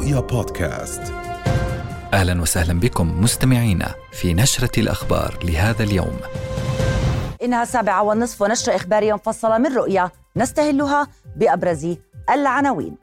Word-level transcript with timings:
رؤيا 0.00 0.20
بودكاست. 0.20 1.02
أهلا 2.14 2.42
وسهلا 2.42 2.80
بكم 2.80 3.20
مستمعينا 3.22 3.94
في 4.12 4.34
نشرة 4.34 4.80
الأخبار 4.80 5.38
لهذا 5.44 5.82
اليوم. 5.82 6.16
إنها 7.42 7.62
السابعة 7.62 8.02
والنصف 8.02 8.42
ونشرة 8.42 8.76
إخبارية 8.76 9.14
مفصلة 9.14 9.58
من 9.58 9.76
رؤيا 9.76 10.10
نستهلها 10.36 11.06
بأبرز 11.36 11.96
العناوين. 12.30 12.96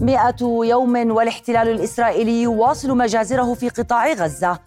مئة 0.00 0.64
يوم 0.64 1.10
والاحتلال 1.10 1.68
الإسرائيلي 1.68 2.42
يواصل 2.42 2.96
مجازره 2.96 3.54
في 3.54 3.68
قطاع 3.68 4.12
غزة 4.12 4.58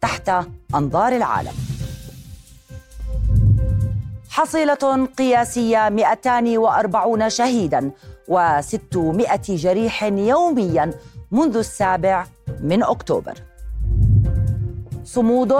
تحت 0.00 0.30
أنظار 0.74 1.12
العالم. 1.16 1.54
حصيلة 4.30 5.08
قياسية 5.18 5.88
240 5.88 7.30
شهيدا 7.30 7.90
و600 8.28 9.50
جريح 9.50 10.04
يوميا 10.04 10.90
منذ 11.30 11.56
السابع 11.56 12.26
من 12.60 12.82
أكتوبر. 12.82 13.34
صمود 15.04 15.52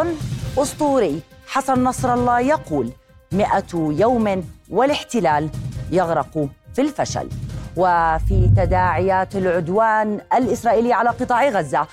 أسطوري. 0.58 1.20
حسن 1.46 1.84
نصر 1.84 2.14
الله 2.14 2.40
يقول 2.40 2.90
مئة 3.32 3.74
يوم 3.74 4.44
والاحتلال 4.70 5.50
يغرق 5.90 6.48
في 6.74 6.80
الفشل. 6.80 7.28
وفي 7.76 8.50
تداعيات 8.56 9.36
العدوان 9.36 10.20
الإسرائيلي 10.34 10.92
على 10.92 11.10
قطاع 11.10 11.48
غزة 11.48 11.86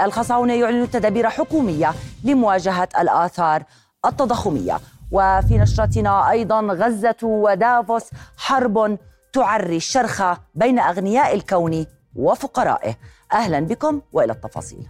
الخصاونة 0.00 0.52
يعلن 0.52 0.90
تدابير 0.90 1.30
حكومية 1.30 1.94
لمواجهة 2.24 2.88
الآثار 2.98 3.62
التضخمية. 4.06 4.80
وفي 5.10 5.58
نشرتنا 5.58 6.30
أيضا 6.30 6.60
غزة 6.60 7.16
ودافوس 7.22 8.04
حرب 8.36 8.98
تعري 9.32 9.76
الشرخة 9.76 10.40
بين 10.54 10.78
أغنياء 10.78 11.34
الكون 11.34 11.86
وفقرائه. 12.16 12.96
أهلا 13.32 13.60
بكم 13.60 14.02
وإلى 14.12 14.32
التفاصيل. 14.32 14.88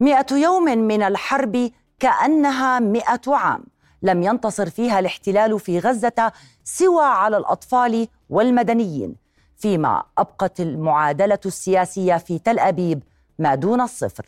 مئة 0.00 0.34
يوم 0.36 0.64
من 0.64 1.02
الحرب 1.02 1.70
كأنها 2.00 2.80
مئة 2.80 3.20
عام 3.28 3.64
لم 4.02 4.22
ينتصر 4.22 4.70
فيها 4.70 4.98
الاحتلال 4.98 5.60
في 5.60 5.78
غزة 5.78 6.32
سوى 6.64 7.04
على 7.04 7.36
الأطفال 7.36 8.08
والمدنيين. 8.30 9.23
فيما 9.56 10.02
أبقت 10.18 10.60
المعادلة 10.60 11.38
السياسية 11.46 12.16
في 12.16 12.38
تل 12.38 12.58
أبيب 12.58 13.02
ما 13.38 13.54
دون 13.54 13.80
الصفر. 13.80 14.26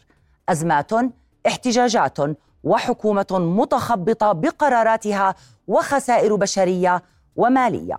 أزمات 0.48 0.90
احتجاجات 1.46 2.18
وحكومة 2.64 3.26
متخبطة 3.32 4.32
بقراراتها 4.32 5.34
وخسائر 5.68 6.34
بشرية 6.36 7.02
ومالية. 7.36 7.98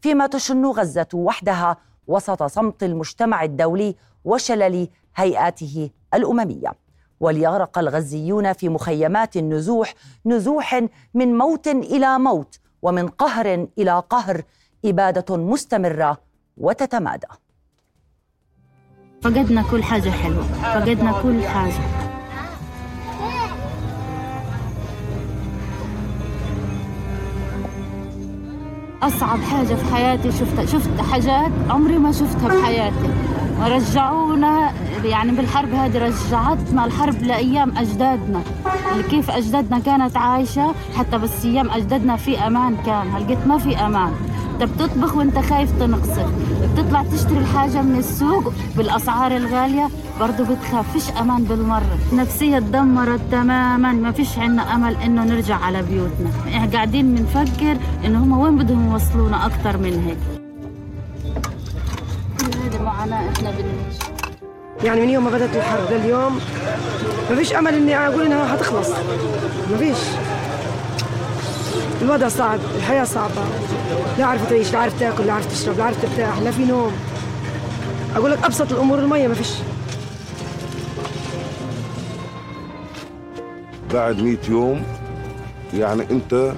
فيما 0.00 0.26
تشن 0.26 0.66
غزة 0.66 1.06
وحدها 1.14 1.76
وسط 2.06 2.42
صمت 2.42 2.82
المجتمع 2.82 3.44
الدولي 3.44 3.96
وشلل 4.24 4.88
هيئاته 5.16 5.90
الأممية. 6.14 6.72
وليغرق 7.20 7.78
الغزيون 7.78 8.52
في 8.52 8.68
مخيمات 8.68 9.36
النزوح 9.36 9.94
نزوح 10.26 10.82
من 11.14 11.38
موت 11.38 11.66
إلى 11.66 12.18
موت 12.18 12.58
ومن 12.82 13.08
قهر 13.08 13.68
إلى 13.78 14.02
قهر 14.10 14.42
إبادة 14.84 15.36
مستمرة 15.36 16.18
وتتمادى. 16.56 17.26
فقدنا 19.22 19.62
كل 19.70 19.82
حاجة 19.82 20.10
حلوة. 20.10 20.42
فقدنا 20.42 21.12
كل 21.22 21.42
حاجة. 21.42 21.80
أصعب 29.02 29.38
حاجة 29.40 29.74
في 29.74 29.94
حياتي 29.94 30.32
شفتها 30.32 30.66
شفت 30.66 31.00
حاجات 31.00 31.52
عمري 31.70 31.98
ما 31.98 32.12
شفتها 32.12 32.48
بحياتي 32.48 33.10
ورجعونا 33.60 34.72
يعني 35.04 35.32
بالحرب 35.32 35.74
هذه 35.74 35.98
رجعتنا 35.98 36.84
الحرب 36.84 37.22
لأيام 37.22 37.78
أجدادنا. 37.78 38.42
كيف 39.10 39.30
أجدادنا 39.30 39.78
كانت 39.78 40.16
عايشة 40.16 40.74
حتى 40.96 41.18
بس 41.18 41.44
أيام 41.44 41.70
أجدادنا 41.70 42.16
في 42.16 42.38
أمان 42.38 42.76
كان. 42.86 43.10
هلقيت 43.10 43.46
ما 43.46 43.58
في 43.58 43.76
أمان؟ 43.76 44.12
انت 44.54 44.62
بتطبخ 44.62 45.16
وانت 45.16 45.38
خايف 45.38 45.70
تنقصر 45.80 46.26
بتطلع 46.74 47.02
تشتري 47.02 47.38
الحاجة 47.38 47.82
من 47.82 47.98
السوق 47.98 48.52
بالأسعار 48.76 49.36
الغالية 49.36 49.88
برضه 50.20 50.44
بتخاف 50.44 50.92
فيش 50.92 51.10
أمان 51.20 51.44
بالمرة. 51.44 51.98
نفسية 52.12 52.58
تدمرت 52.58 53.20
تماما 53.30 53.92
ما 53.92 54.12
فيش 54.12 54.38
عنا 54.38 54.74
أمل 54.74 54.96
إنه 54.96 55.24
نرجع 55.24 55.56
على 55.56 55.82
بيوتنا. 55.82 56.30
إحنا 56.48 56.72
قاعدين 56.72 57.14
بنفكر 57.14 57.76
إنه 58.04 58.24
هم 58.24 58.38
وين 58.38 58.56
بدهم 58.56 58.92
يوصلونا 58.92 59.46
أكثر 59.46 59.76
من 59.76 60.04
هيك. 60.06 60.18
معاناة 62.80 63.28
إحنا 63.36 63.50
بنعيش. 63.50 63.96
يعني 64.84 65.00
من 65.00 65.08
يوم 65.08 65.24
ما 65.24 65.30
بدأت 65.30 65.56
الحرب 65.56 65.90
لليوم 65.90 66.40
ما 67.30 67.36
فيش 67.36 67.54
أمل 67.54 67.74
إني 67.74 67.96
أقول 67.96 68.26
إنها 68.26 68.48
حتخلص. 68.48 68.88
ما 69.70 69.76
فيش. 69.78 69.98
الوضع 72.02 72.28
صعب 72.28 72.58
الحياة 72.76 73.04
صعبة. 73.04 73.42
لا 74.18 74.24
عارفة 74.24 74.48
تعيش 74.50 74.72
لا 74.72 74.78
عارف 74.78 75.00
تاكل 75.00 75.26
لا 75.26 75.32
عارف 75.32 75.46
تشرب 75.52 75.78
لا 75.78 75.84
عارف 75.84 76.02
ترتاح 76.02 76.38
لا 76.38 76.50
في 76.50 76.64
نوم. 76.64 76.92
أقول 78.16 78.30
لك 78.30 78.44
أبسط 78.44 78.72
الأمور 78.72 78.98
المية 78.98 79.28
ما 79.28 79.34
فيش. 79.34 79.48
بعد 83.94 84.20
100 84.22 84.36
يوم 84.48 84.82
يعني 85.74 86.02
أنت 86.10 86.52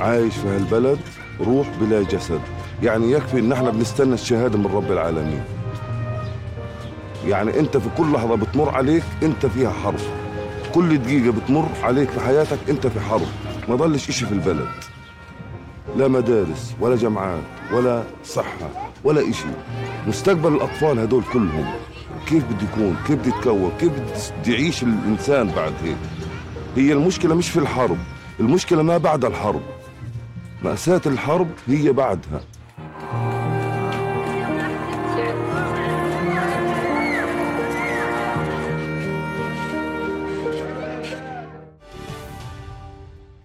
عايش 0.00 0.34
في 0.34 0.48
هالبلد 0.48 0.98
روح 1.40 1.66
بلا 1.80 2.02
جسد. 2.02 2.40
يعني 2.82 3.12
يكفي 3.12 3.38
إن 3.38 3.52
إحنا 3.52 3.70
بنستنى 3.70 4.14
الشهادة 4.14 4.58
من 4.58 4.66
رب 4.66 4.92
العالمين. 4.92 5.42
يعني 7.26 7.60
أنت 7.60 7.76
في 7.76 7.88
كل 7.98 8.12
لحظة 8.12 8.34
بتمر 8.34 8.70
عليك 8.70 9.02
أنت 9.22 9.46
فيها 9.46 9.70
حرب 9.70 10.00
كل 10.74 10.98
دقيقة 10.98 11.32
بتمر 11.32 11.68
عليك 11.82 12.10
في 12.10 12.20
حياتك 12.20 12.58
أنت 12.68 12.86
في 12.86 13.00
حرب 13.00 13.26
ما 13.68 13.74
ضلش 13.74 14.08
إشي 14.08 14.26
في 14.26 14.32
البلد. 14.32 14.66
لا 15.96 16.08
مدارس 16.08 16.74
ولا 16.80 16.96
جامعات 16.96 17.42
ولا 17.72 18.02
صحة 18.24 18.90
ولا 19.04 19.30
إشي. 19.30 19.44
مستقبل 20.06 20.52
الأطفال 20.54 20.98
هدول 20.98 21.22
كلهم. 21.32 21.66
كيف 22.26 22.44
بده 22.44 22.66
يكون؟ 22.72 22.96
كيف 23.06 23.16
بده 23.18 23.28
يتكون؟ 23.28 23.72
كيف 23.80 23.92
بده 23.92 24.52
يعيش 24.52 24.82
الإنسان 24.82 25.48
بعد 25.56 25.72
هيك؟ 25.82 25.96
هي 26.76 26.92
المشكلة 26.92 27.34
مش 27.34 27.50
في 27.50 27.58
الحرب. 27.58 27.98
المشكلة 28.40 28.82
ما 28.82 28.98
بعد 28.98 29.24
الحرب. 29.24 29.60
مأساة 30.64 31.00
الحرب 31.06 31.48
هي 31.68 31.92
بعدها. 31.92 32.40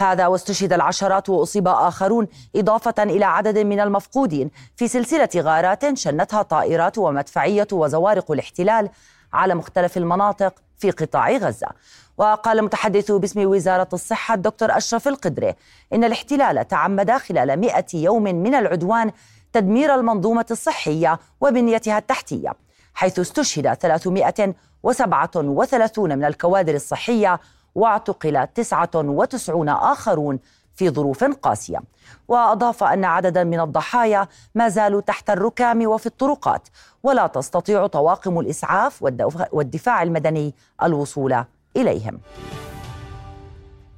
هذا 0.00 0.26
واستشهد 0.26 0.72
العشرات 0.72 1.28
وأصيب 1.28 1.68
آخرون 1.68 2.28
إضافة 2.56 3.02
إلى 3.02 3.24
عدد 3.24 3.58
من 3.58 3.80
المفقودين 3.80 4.50
في 4.76 4.88
سلسلة 4.88 5.28
غارات 5.36 5.98
شنتها 5.98 6.42
طائرات 6.42 6.98
ومدفعية 6.98 7.66
وزوارق 7.72 8.30
الاحتلال 8.30 8.88
على 9.32 9.54
مختلف 9.54 9.96
المناطق 9.96 10.54
في 10.78 10.90
قطاع 10.90 11.30
غزة. 11.30 11.68
وقال 12.18 12.58
المتحدث 12.58 13.12
باسم 13.12 13.46
وزارة 13.46 13.88
الصحة 13.92 14.34
الدكتور 14.34 14.76
أشرف 14.76 15.08
القدري 15.08 15.54
إن 15.92 16.04
الاحتلال 16.04 16.68
تعمد 16.68 17.10
خلال 17.10 17.60
100 17.60 17.84
يوم 17.94 18.22
من 18.22 18.54
العدوان 18.54 19.12
تدمير 19.52 19.94
المنظومة 19.94 20.46
الصحية 20.50 21.18
وبنيتها 21.40 21.98
التحتية 21.98 22.52
حيث 22.94 23.18
استشهد 23.18 23.74
337 23.74 26.18
من 26.18 26.24
الكوادر 26.24 26.74
الصحية 26.74 27.40
واعتقل 27.74 28.46
99 28.46 29.68
آخرون 29.68 30.38
في 30.74 30.90
ظروف 30.90 31.24
قاسية. 31.24 31.78
وأضاف 32.28 32.84
أن 32.84 33.04
عددا 33.04 33.44
من 33.44 33.60
الضحايا 33.60 34.28
ما 34.54 34.68
زالوا 34.68 35.00
تحت 35.00 35.30
الركام 35.30 35.86
وفي 35.86 36.06
الطرقات 36.06 36.68
ولا 37.02 37.26
تستطيع 37.26 37.86
طواقم 37.86 38.38
الإسعاف 38.38 39.02
والدفاع 39.52 40.02
المدني 40.02 40.54
الوصول 40.82 41.44
إليهم. 41.76 42.20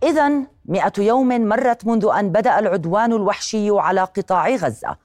إذا 0.02 0.32
مئة 0.64 0.93
يوم 0.99 1.28
مرت 1.28 1.87
منذ 1.87 2.11
أن 2.19 2.28
بدأ 2.32 2.58
العدوان 2.58 3.12
الوحشي 3.12 3.70
على 3.70 4.00
قطاع 4.00 4.49
غزة. 4.49 4.96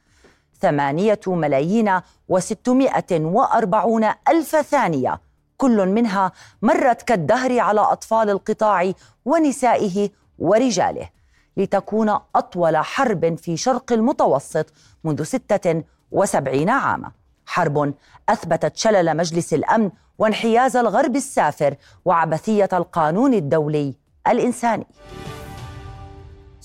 ثمانية 0.61 1.19
ملايين 1.27 1.99
وستمائة 2.29 3.21
وأربعون 3.25 4.03
ألف 4.03 4.55
ثانية 4.55 5.19
كل 5.57 5.85
منها 5.85 6.31
مرت 6.61 7.01
كالدهر 7.01 7.59
على 7.59 7.81
أطفال 7.81 8.29
القطاع 8.29 8.91
ونسائه 9.25 10.09
ورجاله 10.39 11.09
لتكون 11.57 12.19
أطول 12.35 12.77
حرب 12.77 13.37
في 13.37 13.57
شرق 13.57 13.93
المتوسط 13.93 14.65
منذ 15.03 15.23
ستة 15.23 15.83
وسبعين 16.11 16.69
عاما. 16.69 17.11
حرب 17.45 17.93
أثبتت 18.29 18.77
شلل 18.77 19.17
مجلس 19.17 19.53
الأمن 19.53 19.91
وانحياز 20.17 20.77
الغرب 20.77 21.15
السافر 21.15 21.75
وعبثية 22.05 22.69
القانون 22.73 23.33
الدولي 23.33 23.95
الإنساني. 24.27 24.87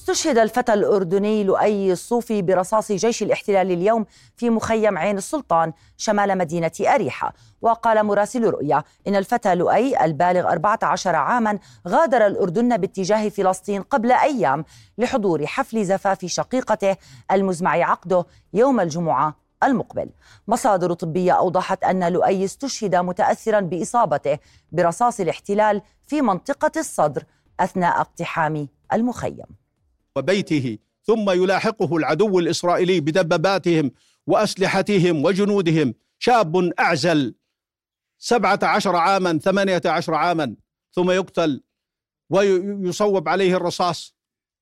استشهد 0.00 0.38
الفتى 0.38 0.74
الأردني 0.74 1.44
لؤي 1.44 1.92
الصوفي 1.92 2.42
برصاص 2.42 2.92
جيش 2.92 3.22
الاحتلال 3.22 3.70
اليوم 3.70 4.06
في 4.36 4.50
مخيم 4.50 4.98
عين 4.98 5.18
السلطان 5.18 5.72
شمال 5.96 6.38
مدينة 6.38 6.72
أريحة. 6.80 7.34
وقال 7.62 8.06
مراسل 8.06 8.44
رؤيا 8.44 8.82
إن 9.08 9.16
الفتى 9.16 9.54
لؤي 9.54 10.04
البالغ 10.04 10.48
14 10.48 11.16
عاما 11.16 11.58
غادر 11.88 12.26
الأردن 12.26 12.76
باتجاه 12.76 13.28
فلسطين 13.28 13.82
قبل 13.82 14.12
أيام 14.12 14.64
لحضور 14.98 15.46
حفل 15.46 15.84
زفاف 15.84 16.24
شقيقته 16.24 16.96
المزمع 17.32 17.70
عقده 17.70 18.24
يوم 18.52 18.80
الجمعة 18.80 19.36
المقبل. 19.64 20.10
مصادر 20.48 20.92
طبية 20.92 21.32
أوضحت 21.32 21.84
أن 21.84 22.12
لؤي 22.12 22.44
استشهد 22.44 22.94
متأثرا 22.96 23.60
بإصابته 23.60 24.38
برصاص 24.72 25.20
الاحتلال 25.20 25.82
في 26.06 26.22
منطقة 26.22 26.72
الصدر 26.76 27.24
أثناء 27.60 28.00
اقتحام 28.00 28.68
المخيم. 28.92 29.59
وبيته 30.20 30.78
ثم 31.02 31.30
يلاحقه 31.30 31.96
العدو 31.96 32.38
الإسرائيلي 32.38 33.00
بدباباتهم 33.00 33.90
وأسلحتهم 34.26 35.24
وجنودهم. 35.24 35.94
شاب 36.18 36.56
أعزل 36.56 37.34
سبعة 38.18 38.58
عشر 38.62 38.96
عاما 38.96 39.38
ثمانية 39.38 39.82
عشر 39.86 40.14
عاما 40.14 40.56
ثم 40.92 41.10
يقتل 41.10 41.62
ويصوب 42.30 43.28
عليه 43.28 43.56
الرصاص 43.56 44.16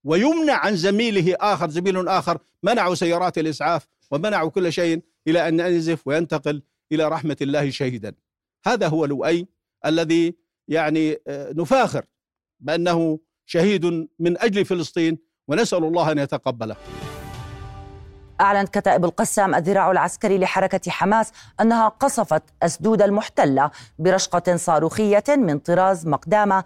ويمنع 0.04 0.54
عن 0.54 0.76
زميله 0.76 1.36
آخر 1.40 1.70
زميل 1.70 2.08
آخر 2.08 2.38
منعوا 2.62 2.94
سيارات 2.94 3.38
الإسعاف 3.38 3.88
ومنعوا 4.10 4.50
كل 4.50 4.72
شيء 4.72 5.02
إلى 5.28 5.48
أن 5.48 5.60
ينزف 5.60 6.06
وينتقل 6.06 6.62
إلى 6.92 7.08
رحمة 7.08 7.36
الله 7.42 7.70
شهيدا. 7.70 8.14
هذا 8.66 8.88
هو 8.88 9.04
لؤي 9.04 9.46
الذي 9.86 10.34
يعني 10.68 11.16
آه، 11.26 11.52
نفاخر 11.52 12.04
بأنه 12.60 13.18
شهيد 13.46 13.84
من 14.18 14.38
أجل 14.38 14.64
فلسطين 14.64 15.18
ونسأل 15.48 15.84
الله 15.84 16.12
أن 16.12 16.18
يتقبله. 16.18 16.76
أعلنت 18.40 18.78
كتائب 18.78 19.04
القسام 19.04 19.54
الذراع 19.54 19.90
العسكري 19.90 20.38
لحركة 20.38 20.90
حماس 20.90 21.32
أنها 21.60 21.88
قصفت 21.88 22.42
أسدود 22.62 23.02
المحتلة 23.02 23.70
برشقة 23.98 24.56
صاروخية 24.56 25.24
من 25.28 25.58
طراز 25.58 26.06
مقدامة 26.06 26.64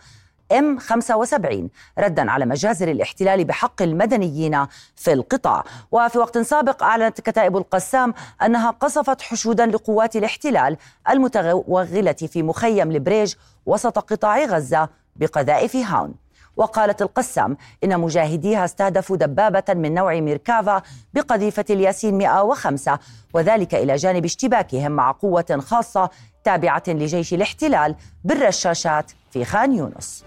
إم 0.53 0.79
75 0.79 1.71
ردا 1.99 2.31
على 2.31 2.47
مجازر 2.47 2.91
الاحتلال 2.91 3.45
بحق 3.45 3.83
المدنيين 3.83 4.67
في 4.97 5.13
القطاع. 5.13 5.65
وفي 5.93 6.19
وقت 6.19 6.39
سابق 6.39 6.83
أعلنت 6.83 7.21
كتائب 7.21 7.57
القسام 7.57 8.15
أنها 8.43 8.71
قصفت 8.71 9.23
حشودا 9.23 9.67
لقوات 9.67 10.17
الاحتلال 10.17 10.77
المتوغله 11.11 12.13
في 12.13 12.43
مخيم 12.43 12.91
البريج 12.91 13.35
وسط 13.67 13.99
قطاع 13.99 14.45
غزة 14.45 14.89
بقذائف 15.17 15.77
هاون. 15.77 16.22
وقالت 16.57 17.03
القسام 17.03 17.57
إن 17.85 18.01
مجاهديها 18.01 18.65
استهدفوا 18.65 19.17
دبابة 19.17 19.75
من 19.75 19.95
نوع 19.95 20.21
ميركافا 20.21 20.83
بقذيفة 21.15 21.65
الياسين 21.71 22.19
105 22.19 22.99
وذلك 23.35 23.75
إلى 23.75 23.97
جانب 23.97 24.25
اشتباكهم 24.25 24.93
مع 24.93 25.13
قوة 25.13 25.61
خاصة 25.67 26.11
تابعة 26.45 26.83
لجيش 26.89 27.35
الاحتلال 27.35 27.95
بالرشاشات 28.25 29.13
في 29.31 29.45
خان 29.45 29.73
يونس. 29.73 30.25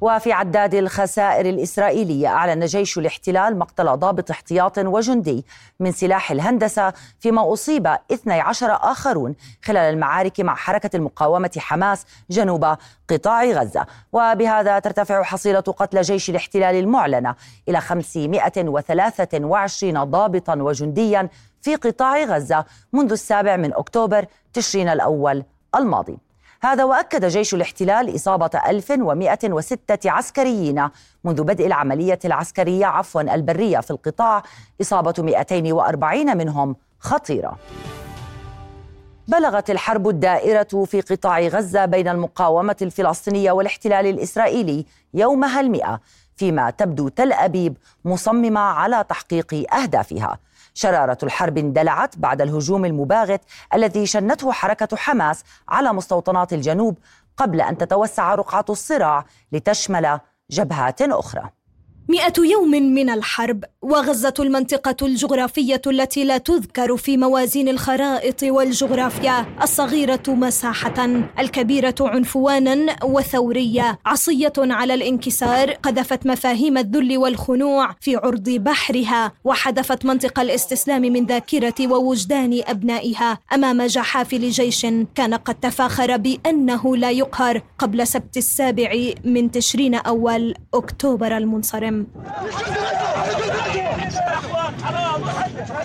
وفي 0.00 0.32
عداد 0.32 0.74
الخسائر 0.74 1.48
الإسرائيلية 1.48 2.28
أعلن 2.28 2.64
جيش 2.64 2.98
الاحتلال 2.98 3.58
مقتل 3.58 3.96
ضابط 3.96 4.30
احتياط 4.30 4.78
وجندي 4.78 5.44
من 5.80 5.92
سلاح 5.92 6.30
الهندسة 6.30 6.92
فيما 7.18 7.52
أصيب 7.52 7.96
12 8.12 8.66
آخرون 8.70 9.34
خلال 9.64 9.94
المعارك 9.94 10.40
مع 10.40 10.54
حركة 10.54 10.96
المقاومة 10.96 11.50
حماس 11.58 12.06
جنوب 12.30 12.76
قطاع 13.08 13.44
غزة. 13.44 13.86
وبهذا 14.12 14.78
ترتفع 14.78 15.22
حصيلة 15.22 15.60
قتل 15.60 16.02
جيش 16.02 16.30
الاحتلال 16.30 16.74
المعلنة 16.74 17.34
إلى 17.68 17.80
523 17.80 20.04
ضابطا 20.04 20.54
وجنديا 20.54 21.28
في 21.62 21.76
قطاع 21.76 22.24
غزة 22.24 22.64
منذ 22.92 23.12
السابع 23.12 23.56
من 23.56 23.74
أكتوبر 23.74 24.26
تشرين 24.52 24.88
الأول 24.88 25.44
الماضي. 25.76 26.29
هذا 26.62 26.84
وأكد 26.84 27.24
جيش 27.24 27.54
الاحتلال 27.54 28.14
إصابة 28.14 28.50
1106 28.66 30.10
عسكريين 30.10 30.88
منذ 31.24 31.42
بدء 31.42 31.66
العملية 31.66 32.18
العسكرية 32.24 32.86
عفوا 32.86 33.22
البرية 33.22 33.80
في 33.80 33.90
القطاع. 33.90 34.42
إصابة 34.80 35.14
240 35.18 36.36
منهم 36.36 36.76
خطيرة. 36.98 37.58
بلغت 39.28 39.70
الحرب 39.70 40.08
الدائرة 40.08 40.84
في 40.84 41.00
قطاع 41.00 41.40
غزة 41.40 41.84
بين 41.84 42.08
المقاومة 42.08 42.76
الفلسطينية 42.82 43.52
والاحتلال 43.52 44.06
الإسرائيلي 44.06 44.86
يومها 45.14 45.60
المئة 45.60 46.00
فيما 46.36 46.70
تبدو 46.70 47.08
تل 47.08 47.32
أبيب 47.32 47.76
مصممة 48.04 48.60
على 48.60 49.04
تحقيق 49.08 49.74
أهدافها. 49.74 50.38
شرارة 50.74 51.18
الحرب 51.22 51.58
اندلعت 51.58 52.18
بعد 52.18 52.40
الهجوم 52.40 52.84
المباغت 52.84 53.40
الذي 53.74 54.06
شنته 54.06 54.52
حركة 54.52 54.96
حماس 54.96 55.44
على 55.68 55.92
مستوطنات 55.92 56.52
الجنوب 56.52 56.98
قبل 57.36 57.60
أن 57.60 57.78
تتوسع 57.78 58.34
رقعة 58.34 58.64
الصراع 58.70 59.24
لتشمل 59.52 60.20
جبهات 60.50 61.02
أخرى. 61.02 61.50
مئة 62.10 62.32
يوم 62.38 62.70
من 62.70 63.10
الحرب 63.10 63.64
وغزة 63.82 64.34
المنطقة 64.38 65.06
الجغرافية 65.06 65.80
التي 65.86 66.24
لا 66.24 66.38
تذكر 66.38 66.96
في 66.96 67.16
موازين 67.16 67.68
الخرائط 67.68 68.42
والجغرافيا 68.42 69.46
الصغيرة 69.62 70.22
مساحة 70.28 71.06
الكبيرة 71.38 71.94
عنفوانا 72.00 72.96
وثورية. 73.04 73.98
عصية 74.06 74.52
على 74.58 74.94
الانكسار 74.94 75.70
قذفت 75.70 76.26
مفاهيم 76.26 76.78
الذل 76.78 77.18
والخنوع 77.18 77.94
في 78.00 78.16
عرض 78.16 78.50
بحرها 78.50 79.32
وحذفت 79.44 80.04
منطق 80.04 80.40
الاستسلام 80.40 81.02
من 81.02 81.26
ذاكرة 81.26 81.86
ووجدان 81.86 82.62
أبنائها 82.66 83.38
أمام 83.52 83.82
جحافل 83.82 84.50
جيش 84.50 84.86
كان 85.14 85.34
قد 85.34 85.54
تفاخر 85.54 86.16
بأنه 86.16 86.96
لا 86.96 87.10
يقهر 87.10 87.62
قبل 87.78 88.06
سبت 88.06 88.36
السابع 88.36 89.12
من 89.24 89.50
تشرين 89.50 89.94
أول 89.94 90.54
أكتوبر 90.74 91.36
المنصرم. 91.36 91.99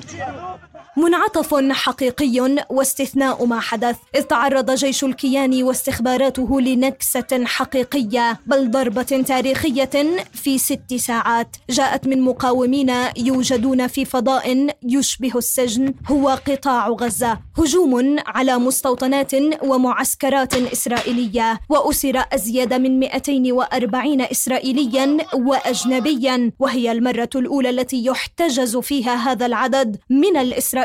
참 0.07 0.54
منعطف 0.97 1.55
حقيقي 1.71 2.65
واستثناء 2.69 3.45
ما 3.45 3.59
حدث 3.59 3.95
إذ 4.15 4.21
تعرض 4.21 4.71
جيش 4.71 5.03
الكيان 5.03 5.63
واستخباراته 5.63 6.61
لنكسة 6.61 7.45
حقيقية 7.45 8.39
بل 8.45 8.71
ضربة 8.71 9.01
تاريخية 9.27 9.89
في 10.33 10.57
ست 10.57 10.93
ساعات. 10.95 11.55
جاءت 11.69 12.07
من 12.07 12.21
مقاومين 12.21 12.93
يوجدون 13.17 13.87
في 13.87 14.05
فضاء 14.05 14.67
يشبه 14.83 15.37
السجن 15.37 15.93
هو 16.07 16.29
قطاع 16.29 16.87
غزة. 16.87 17.39
هجوم 17.57 18.15
على 18.27 18.57
مستوطنات 18.57 19.31
ومعسكرات 19.63 20.53
إسرائيلية. 20.53 21.59
وأسر 21.69 22.23
أزيد 22.33 22.73
من 22.73 22.99
240 22.99 24.21
إسرائيليا 24.21 25.17
وأجنبيا. 25.33 26.51
وهي 26.59 26.91
المرة 26.91 27.29
الأولى 27.35 27.69
التي 27.69 28.05
يحتجز 28.05 28.77
فيها 28.77 29.15
هذا 29.15 29.45
العدد 29.45 29.97
من 30.09 30.37
الإسرائيليين. 30.37 30.84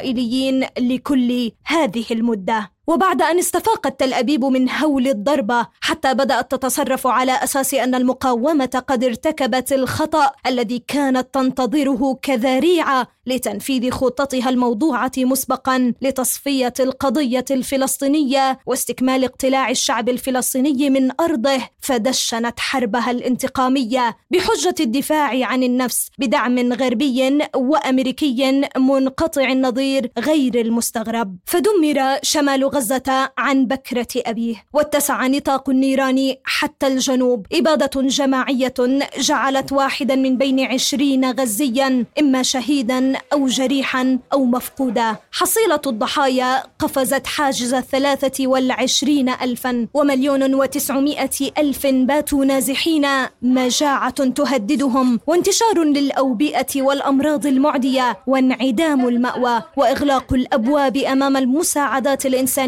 لكل 0.78 1.52
هذه 1.64 2.04
المدة. 2.10 2.72
وبعد 2.86 3.22
أن 3.22 3.38
استفاقت 3.38 4.00
تل 4.00 4.12
أبيب 4.12 4.44
من 4.44 4.70
هول 4.70 5.08
الضربة 5.08 5.66
حتى 5.80 6.14
بدأت 6.14 6.50
تتصرف 6.50 7.06
على 7.06 7.32
أساس 7.32 7.74
أن 7.74 7.94
المقاومة 7.94 8.82
قد 8.88 9.04
ارتكبت 9.04 9.72
الخطأ 9.72 10.32
الذي 10.46 10.78
كانت 10.88 11.34
تنتظره 11.34 12.18
كذريعة 12.22 13.08
لتنفيذ 13.26 13.90
خطتها 13.90 14.50
الموضوعة 14.50 15.12
مسبقا 15.18 15.92
لتصفية 16.02 16.72
القضية 16.80 17.44
الفلسطينية 17.50 18.58
واستكمال 18.66 19.24
اقتلاع 19.24 19.70
الشعب 19.70 20.08
الفلسطيني 20.08 20.90
من 20.90 21.20
أرضه 21.20 21.58
فدشنت 21.80 22.60
حربها 22.60 23.10
الانتقامية 23.10 24.16
بحجة 24.30 24.74
الدفاع 24.80 25.44
عن 25.46 25.62
النفس 25.62 26.10
بدعم 26.18 26.72
غربي 26.72 27.38
وأمريكي 27.56 28.60
منقطع 28.76 29.52
النظير 29.52 30.10
غير 30.18 30.60
المستغرب. 30.60 31.36
فدمر 31.46 32.18
شمال 32.22 32.69
غزة 32.74 33.30
عن 33.38 33.66
بكرة 33.66 34.06
أبيه 34.16 34.54
واتسع 34.72 35.26
نطاق 35.26 35.70
النيران 35.70 36.34
حتى 36.44 36.86
الجنوب. 36.86 37.46
إبادة 37.52 38.00
جماعية 38.02 38.74
جعلت 39.18 39.72
واحدا 39.72 40.14
من 40.14 40.36
بين 40.36 40.60
عشرين 40.60 41.30
غزيا 41.30 42.04
إما 42.20 42.42
شهيدا 42.42 43.12
أو 43.32 43.46
جريحا 43.46 44.18
أو 44.32 44.44
مفقودا. 44.44 45.16
حصيلة 45.32 45.80
الضحايا 45.86 46.62
قفزت 46.78 47.26
حاجز 47.26 47.74
الثلاثة 47.74 48.46
والعشرين 48.46 49.28
ألفا 49.28 49.88
ومليون 49.94 50.54
وتسعمائة 50.54 51.50
ألف 51.58 51.86
باتوا 51.86 52.44
نازحين. 52.44 53.06
مجاعة 53.42 54.10
تهددهم. 54.10 55.20
وانتشار 55.26 55.84
للأوبئة 55.84 56.82
والأمراض 56.82 57.46
المعدية 57.46 58.18
وانعدام 58.26 59.08
المأوى 59.08 59.62
وإغلاق 59.76 60.32
الأبواب 60.32 60.96
أمام 60.96 61.36
المساعدات 61.36 62.26
الإنسانية. 62.26 62.59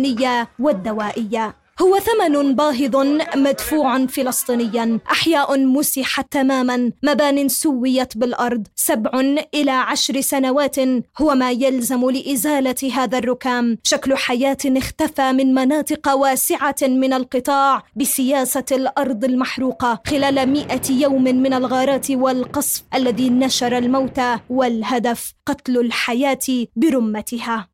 والدوائية. 0.58 1.62
هو 1.82 1.98
ثمن 1.98 2.54
باهظ 2.54 2.96
مدفوع 3.36 4.06
فلسطينيا. 4.06 5.00
أحياء 5.10 5.58
مسحت 5.58 6.32
تماما. 6.32 6.92
مبان 7.02 7.48
سويت 7.48 8.18
بالأرض. 8.18 8.66
سبع 8.76 9.20
إلى 9.54 9.70
عشر 9.70 10.20
سنوات 10.20 10.78
هو 11.18 11.34
ما 11.34 11.50
يلزم 11.50 12.10
لإزالة 12.10 12.92
هذا 12.94 13.18
الركام. 13.18 13.78
شكل 13.82 14.16
حياة 14.16 14.56
اختفى 14.66 15.32
من 15.32 15.54
مناطق 15.54 16.08
واسعة 16.14 16.76
من 16.82 17.12
القطاع 17.12 17.82
بسياسة 17.96 18.64
الأرض 18.72 19.24
المحروقة. 19.24 20.00
خلال 20.06 20.48
مئة 20.48 20.90
يوم 20.90 21.24
من 21.24 21.52
الغارات 21.52 22.10
والقصف 22.10 22.82
الذي 22.94 23.30
نشر 23.30 23.78
الموت 23.78 24.20
والهدف 24.50 25.34
قتل 25.46 25.78
الحياة 25.78 26.66
برمتها. 26.76 27.71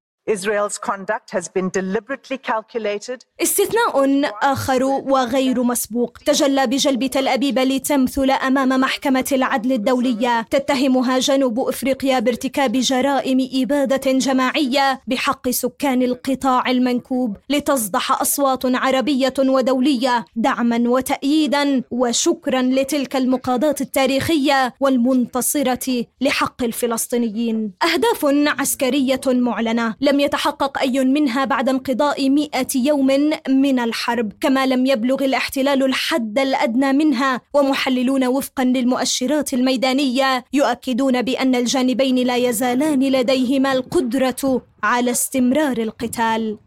استثناء 3.43 4.31
آخر 4.43 4.85
وغير 4.85 5.63
مسبوق. 5.63 6.19
تجلى 6.27 6.67
بجلب 6.67 7.07
تل 7.07 7.29
أبيب 7.29 7.59
لتمثل 7.59 8.31
أمام 8.31 8.69
محكمة 8.69 9.25
العدل 9.33 9.73
الدولية. 9.73 10.43
تتهمها 10.51 11.19
جنوب 11.19 11.61
إفريقيا 11.61 12.19
بارتكاب 12.19 12.73
جرائم 12.73 13.49
إبادة 13.55 14.13
جماعية 14.13 15.01
بحق 15.07 15.51
سكان 15.51 16.03
القطاع 16.03 16.71
المنكوب. 16.71 17.37
لتصدح 17.51 18.21
أصوات 18.21 18.63
عربية 18.65 19.35
ودولية 19.39 20.25
دعما 20.37 20.83
وتأييدا 20.87 21.83
وشكرا 21.91 22.63
لتلك 22.63 23.17
المقاضاة 23.17 23.77
التاريخية 23.81 24.75
والمنتصرة 24.81 26.05
لحق 26.21 26.63
الفلسطينيين. 26.63 27.73
أهداف 27.83 28.27
عسكرية 28.61 29.21
معلنة. 29.27 29.95
لم 30.01 30.18
لم 30.19 30.25
يتحقق 30.25 30.79
أي 30.79 31.05
منها 31.05 31.45
بعد 31.45 31.69
انقضاء 31.69 32.31
مئة 32.31 32.67
يوم 32.75 33.07
من 33.49 33.79
الحرب 33.79 34.33
كما 34.41 34.67
لم 34.67 34.87
يبلغ 34.87 35.25
الاحتلال 35.25 35.83
الحد 35.85 36.39
الأدنى 36.39 36.93
منها. 36.93 37.41
ومحللون 37.55 38.25
وفقا 38.25 38.65
للمؤشرات 38.65 39.55
الميدانية 39.55 40.45
يؤكدون 40.53 41.23
بأن 41.23 41.55
الجانبين 41.55 42.17
لا 42.17 42.37
يزالان 42.37 43.01
لديهما 43.01 43.73
القدرة 43.73 44.63
على 44.83 45.11
استمرار 45.11 45.79
القتال. 45.79 46.59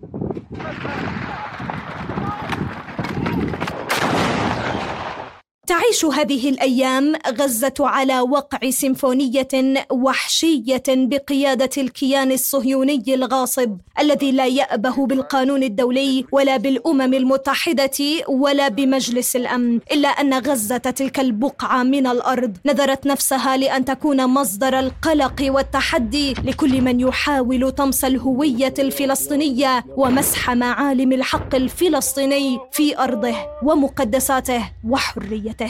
تعيش 5.72 6.06
هذه 6.06 6.50
الأيام 6.50 7.14
غزة 7.40 7.74
على 7.80 8.20
وقع 8.20 8.70
سيمفونية 8.70 9.48
وحشية 9.92 10.84
بقيادة 10.88 11.70
الكيان 11.78 12.32
الصهيوني 12.32 13.04
الغاصب 13.08 13.78
الذي 14.00 14.32
لا 14.32 14.46
يأبه 14.48 15.06
بالقانون 15.06 15.64
الدولي 15.64 16.26
ولا 16.32 16.58
بالأمم 16.58 17.14
المتحدة 17.14 18.00
ولا 18.28 18.68
بمجلس 18.68 19.36
الأمن 19.36 19.80
إلا 19.92 20.10
أن 20.10 20.34
غزة 20.34 20.78
تلك 20.78 21.20
البقعة 21.20 21.84
من 21.84 22.08
الأرض 22.08 22.58
نذرت 22.66 23.08
نفسها 23.08 23.58
لأن 23.58 23.86
تكون 23.86 24.26
مصدر 24.28 24.80
القلق 24.80 25.46
والتحدي 25.48 26.34
لكل 26.34 26.82
من 26.82 27.00
يحاول 27.00 27.72
طمس 27.72 28.06
الهوية 28.06 28.74
الفلسطينية 28.80 29.86
ومسح 29.98 30.50
معالم 30.50 31.12
الحق 31.12 31.56
الفلسطيني 31.56 32.60
في 32.72 33.00
أرضه 33.00 33.36
ومقدساته 33.64 34.72
وحريته. 34.90 35.61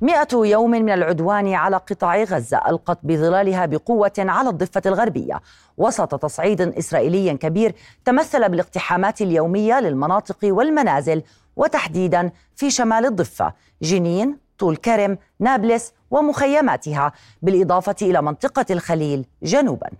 مئة 0.00 0.28
يوم 0.32 0.70
من 0.70 0.90
العدوان 0.90 1.54
على 1.54 1.76
قطاع 1.76 2.22
غزة 2.22 2.62
ألقت 2.68 2.98
بظلالها 3.02 3.66
بقوة 3.66 4.12
على 4.18 4.48
الضفة 4.48 4.82
الغربية. 4.86 5.40
وسط 5.76 6.14
تصعيد 6.14 6.60
إسرائيلي 6.60 7.36
كبير 7.36 7.74
تمثل 8.04 8.48
بالاقتحامات 8.48 9.20
اليومية 9.20 9.80
للمناطق 9.80 10.38
والمنازل 10.44 11.22
وتحديدا 11.56 12.30
في 12.56 12.70
شمال 12.70 13.06
الضفة 13.06 13.54
جنين 13.82 14.38
طول 14.58 14.76
كرم 14.76 15.18
نابلس 15.40 15.92
ومخيماتها 16.10 17.12
بالإضافة 17.42 17.96
إلى 18.02 18.22
منطقة 18.22 18.66
الخليل 18.70 19.26
جنوبا. 19.42 19.90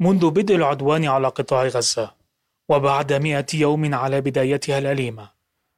منذ 0.00 0.30
بدء 0.30 0.54
العدوان 0.56 1.04
على 1.04 1.28
قطاع 1.28 1.66
غزة 1.66 2.10
وبعد 2.68 3.12
مئة 3.12 3.46
يوم 3.54 3.94
على 3.94 4.20
بدايتها 4.20 4.78
الأليمة 4.78 5.35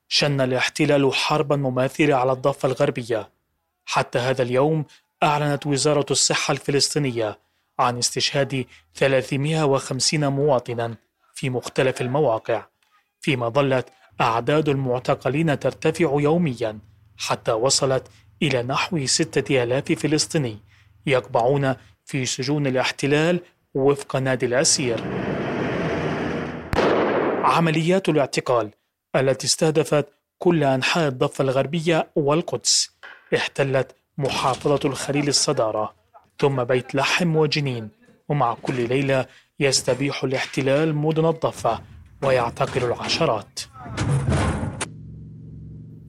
شن 0.08 0.40
الاحتلال 0.40 1.14
حربا 1.14 1.56
مماثلة 1.56 2.14
على 2.14 2.32
الضفة 2.32 2.66
الغربية. 2.68 3.30
حتى 3.86 4.18
هذا 4.18 4.42
اليوم 4.42 4.84
أعلنت 5.22 5.66
وزارة 5.66 6.06
الصحة 6.10 6.52
الفلسطينية 6.52 7.38
عن 7.78 7.98
استشهاد 7.98 8.64
350 8.94 10.28
مواطنا 10.28 10.96
في 11.34 11.50
مختلف 11.50 12.00
المواقع 12.00 12.66
فيما 13.20 13.48
ظلت 13.48 13.88
أعداد 14.20 14.68
المعتقلين 14.68 15.58
ترتفع 15.58 16.20
يوميا 16.20 16.78
حتى 17.16 17.52
وصلت 17.52 18.06
إلى 18.42 18.62
نحو 18.62 19.06
ستة 19.06 19.62
آلاف 19.62 19.92
فلسطيني 19.92 20.58
يقبعون 21.06 21.74
في 22.04 22.26
سجون 22.26 22.66
الاحتلال 22.66 23.40
وفق 23.74 24.16
نادي 24.16 24.46
الأسير. 24.46 25.00
عمليات 27.44 28.08
الاعتقال 28.08 28.70
التي 29.20 29.46
استهدفت 29.46 30.08
كل 30.38 30.64
أنحاء 30.64 31.08
الضفة 31.08 31.42
الغربية 31.42 32.10
والقدس. 32.16 32.90
احتلت 33.36 33.94
محافظة 34.18 34.80
الخليل 34.84 35.28
الصدارة 35.28 35.94
ثم 36.38 36.64
بيت 36.64 36.94
لحم 36.94 37.36
وجنين 37.36 37.88
ومع 38.28 38.54
كل 38.54 38.88
ليلة 38.88 39.26
يستبيح 39.60 40.24
الاحتلال 40.24 40.96
مدن 40.96 41.26
الضفة 41.26 41.80
ويعتقل 42.22 42.84
العشرات. 42.84 43.60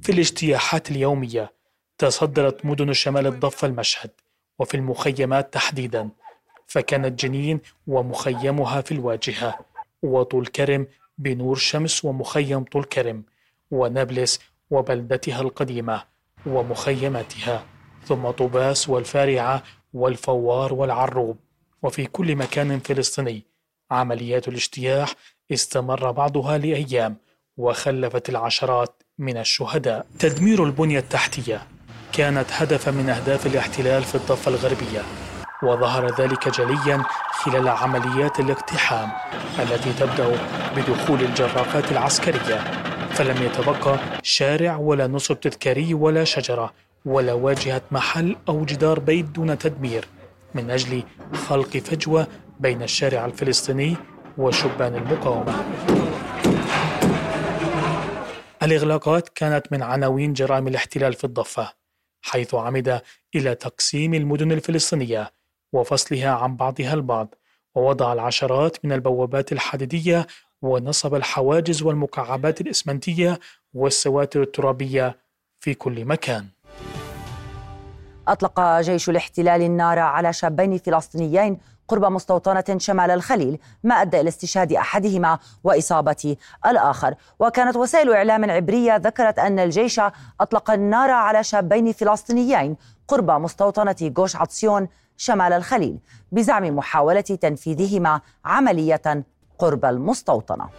في 0.02 0.12
الاجتياحات 0.12 0.92
اليومية 0.92 1.54
تصدرت 1.98 2.66
مدن 2.66 2.94
شمال 2.94 3.28
الضفة 3.28 3.68
المشهد 3.68 4.12
وفي 4.60 4.78
المخيمات 4.78 5.54
تحديدا 5.54 6.10
فكانت 6.68 7.20
جنين 7.26 7.60
ومخيمها 7.88 8.82
في 8.82 8.92
الواجهة 8.92 9.60
وطول 10.04 10.46
كرم 10.46 10.88
بنور 11.20 11.56
شمس 11.56 12.06
ومخيم 12.06 12.64
طول 12.64 12.84
كرم 12.84 13.24
ونابلس 13.72 14.40
وبلدتها 14.70 15.42
القديمة 15.42 16.04
ومخيماتها 16.46 17.66
ثم 18.06 18.30
طوباس 18.30 18.90
والفارعة 18.90 19.64
والفوار 19.94 20.74
والعروب. 20.74 21.38
وفي 21.84 22.06
كل 22.06 22.36
مكان 22.36 22.80
فلسطيني 22.80 23.44
عمليات 23.92 24.48
الاجتياح 24.48 25.14
استمر 25.52 26.12
بعضها 26.12 26.58
لأيام 26.58 27.18
وخلفت 27.58 28.30
العشرات 28.30 29.04
من 29.18 29.38
الشهداء. 29.38 30.06
تدمير 30.20 30.64
البنية 30.64 31.00
التحتية 31.00 31.68
كانت 32.14 32.48
هدفا 32.52 32.92
من 32.92 33.10
أهداف 33.10 33.48
الاحتلال 33.48 34.04
في 34.04 34.16
الضفة 34.16 34.52
الغربية. 34.52 35.29
وظهر 35.64 36.22
ذلك 36.22 36.50
جليا 36.50 37.04
خلال 37.32 37.68
عمليات 37.68 38.40
الاقتحام 38.40 39.10
التي 39.60 39.94
تبدأ 39.94 40.40
بدخول 40.76 41.22
الجرافات 41.22 41.92
العسكرية. 41.92 42.60
فلم 43.10 43.44
يتبقى 43.44 44.00
شارع 44.24 44.78
ولا 44.78 45.08
نصب 45.08 45.40
تذكاري 45.40 45.94
ولا 45.94 46.24
شجرة 46.24 46.74
ولا 47.06 47.34
واجهة 47.34 47.82
محل 47.92 48.36
أو 48.50 48.66
جدار 48.66 49.00
بيت 49.00 49.26
دون 49.26 49.58
تدمير 49.58 50.06
من 50.54 50.72
أجل 50.72 51.04
خلق 51.48 51.78
فجوة 51.78 52.28
بين 52.60 52.84
الشارع 52.84 53.26
الفلسطيني 53.26 53.98
وشبان 54.38 54.96
المقاومة. 54.96 55.64
الإغلاقات 58.64 59.30
كانت 59.30 59.72
من 59.72 59.84
عناوين 59.84 60.34
جرائم 60.34 60.68
الاحتلال 60.68 61.14
في 61.14 61.24
الضفة 61.24 61.74
حيث 62.22 62.56
عمد 62.56 63.02
إلى 63.36 63.56
تقسيم 63.56 64.14
المدن 64.14 64.52
الفلسطينية 64.52 65.39
وفصلها 65.74 66.30
عن 66.30 66.56
بعضها 66.56 66.94
البعض 66.94 67.36
ووضع 67.76 68.14
العشرات 68.14 68.86
من 68.86 68.92
البوابات 68.92 69.52
الحديدية 69.52 70.28
ونصب 70.62 71.16
الحواجز 71.16 71.82
والمكعبات 71.84 72.62
الإسمنتية 72.62 73.40
والسواتر 73.74 74.42
الترابية 74.42 75.18
في 75.60 75.74
كل 75.74 76.06
مكان. 76.06 76.48
أطلق 78.28 78.80
جيش 78.80 79.10
الاحتلال 79.10 79.62
النار 79.62 80.00
على 80.00 80.34
شابين 80.34 80.78
فلسطينيين 80.78 81.58
قرب 81.88 82.06
مستوطنة 82.06 82.78
شمال 82.78 83.12
الخليل 83.12 83.60
ما 83.84 83.96
أدى 83.96 84.22
إلى 84.22 84.30
استشهاد 84.30 84.74
أحدهما 84.74 85.40
وإصابة 85.64 86.36
الآخر. 86.66 87.16
وكانت 87.40 87.76
وسائل 87.76 88.14
إعلام 88.14 88.52
عبرية 88.52 88.96
ذكرت 88.96 89.40
أن 89.40 89.60
الجيش 89.60 90.02
أطلق 90.42 90.72
النار 90.72 91.12
على 91.12 91.44
شابين 91.44 91.92
فلسطينيين 91.92 92.78
قرب 93.08 93.32
مستوطنة 93.32 93.96
جوش 94.02 94.36
عطسيون 94.36 94.88
شمال 95.22 95.54
الخليل 95.54 96.00
بزعم 96.32 96.76
محاولة 96.76 97.22
تنفيذهما 97.22 98.22
عملية 98.46 99.26
قرب 99.60 99.86
المستوطنة. 99.86 100.70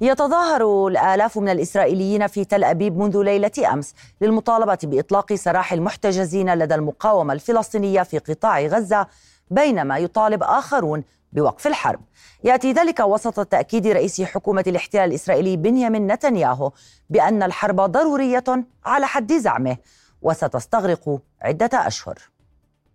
يتظاهر 0.00 0.86
الآلاف 0.88 1.38
من 1.38 1.48
الإسرائيليين 1.48 2.26
في 2.26 2.44
تل 2.44 2.64
أبيب 2.64 2.96
منذ 2.98 3.22
ليلة 3.22 3.72
أمس 3.72 3.94
للمطالبة 4.20 4.78
بإطلاق 4.82 5.34
سراح 5.34 5.72
المحتجزين 5.72 6.54
لدى 6.54 6.74
المقاومة 6.74 7.32
الفلسطينية 7.32 8.02
في 8.02 8.18
قطاع 8.18 8.60
غزة 8.60 9.06
بينما 9.50 9.98
يطالب 9.98 10.42
آخرون 10.42 11.04
بوقف 11.32 11.66
الحرب. 11.66 12.00
يأتي 12.44 12.72
ذلك 12.72 13.00
وسط 13.00 13.46
تأكيد 13.46 13.86
رئيس 13.86 14.22
حكومة 14.22 14.64
الاحتلال 14.66 15.08
الإسرائيلي 15.08 15.56
بنيامين 15.56 16.06
نتنياهو 16.12 16.72
بأن 17.10 17.42
الحرب 17.42 17.80
ضرورية 17.80 18.44
على 18.84 19.06
حد 19.06 19.32
زعمه 19.32 19.76
وستستغرق 20.22 21.20
عدة 21.42 21.86
أشهر. 21.86 22.37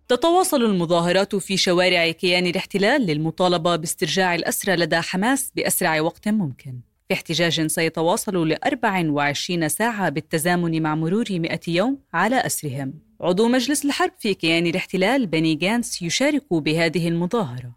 تتواصل 0.08 0.62
المظاهرات 0.62 1.36
في 1.36 1.56
شوارع 1.56 2.10
كيان 2.10 2.46
الاحتلال 2.46 3.06
للمطالبة 3.06 3.76
باسترجاع 3.76 4.34
الأسرى 4.34 4.76
لدى 4.76 5.00
حماس 5.00 5.52
بأسرع 5.56 6.00
وقت 6.00 6.28
ممكن. 6.28 6.80
في 7.08 7.14
احتجاج 7.14 7.66
سيتواصل 7.66 8.48
ل 8.48 8.56
24 8.66 9.68
ساعة 9.68 10.08
بالتزامن 10.08 10.82
مع 10.82 10.94
مرور 10.94 11.24
100 11.30 11.60
يوم 11.68 11.98
على 12.14 12.36
أسرهم. 12.36 12.94
عضو 13.20 13.48
مجلس 13.48 13.84
الحرب 13.84 14.12
في 14.18 14.34
كيان 14.34 14.66
الاحتلال 14.66 15.26
بني 15.26 15.54
جانس 15.54 16.02
يشارك 16.02 16.54
بهذه 16.54 17.08
المظاهرة. 17.08 17.76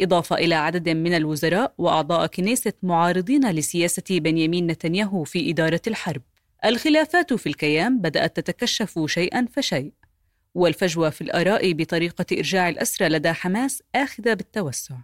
إضافة 0.00 0.36
إلى 0.36 0.54
عدد 0.54 0.88
من 0.88 1.14
الوزراء 1.14 1.74
وأعضاء 1.78 2.26
كنيسة 2.26 2.72
معارضين 2.82 3.50
لسياسة 3.50 4.04
بنيامين 4.10 4.66
نتنياهو 4.66 5.24
في 5.24 5.50
إدارة 5.50 5.82
الحرب. 5.86 6.22
الخلافات 6.64 7.32
في 7.32 7.46
الكيان 7.46 7.98
بدأت 7.98 8.36
تتكشف 8.36 8.98
شيئا 9.06 9.46
فشيء. 9.52 9.92
والفجوة 10.54 11.10
في 11.10 11.20
الآراء 11.20 11.72
بطريقة 11.72 12.26
إرجاع 12.32 12.68
الأسرى 12.68 13.08
لدى 13.08 13.32
حماس 13.32 13.82
آخذة 13.94 14.34
بالتوسع. 14.34 14.94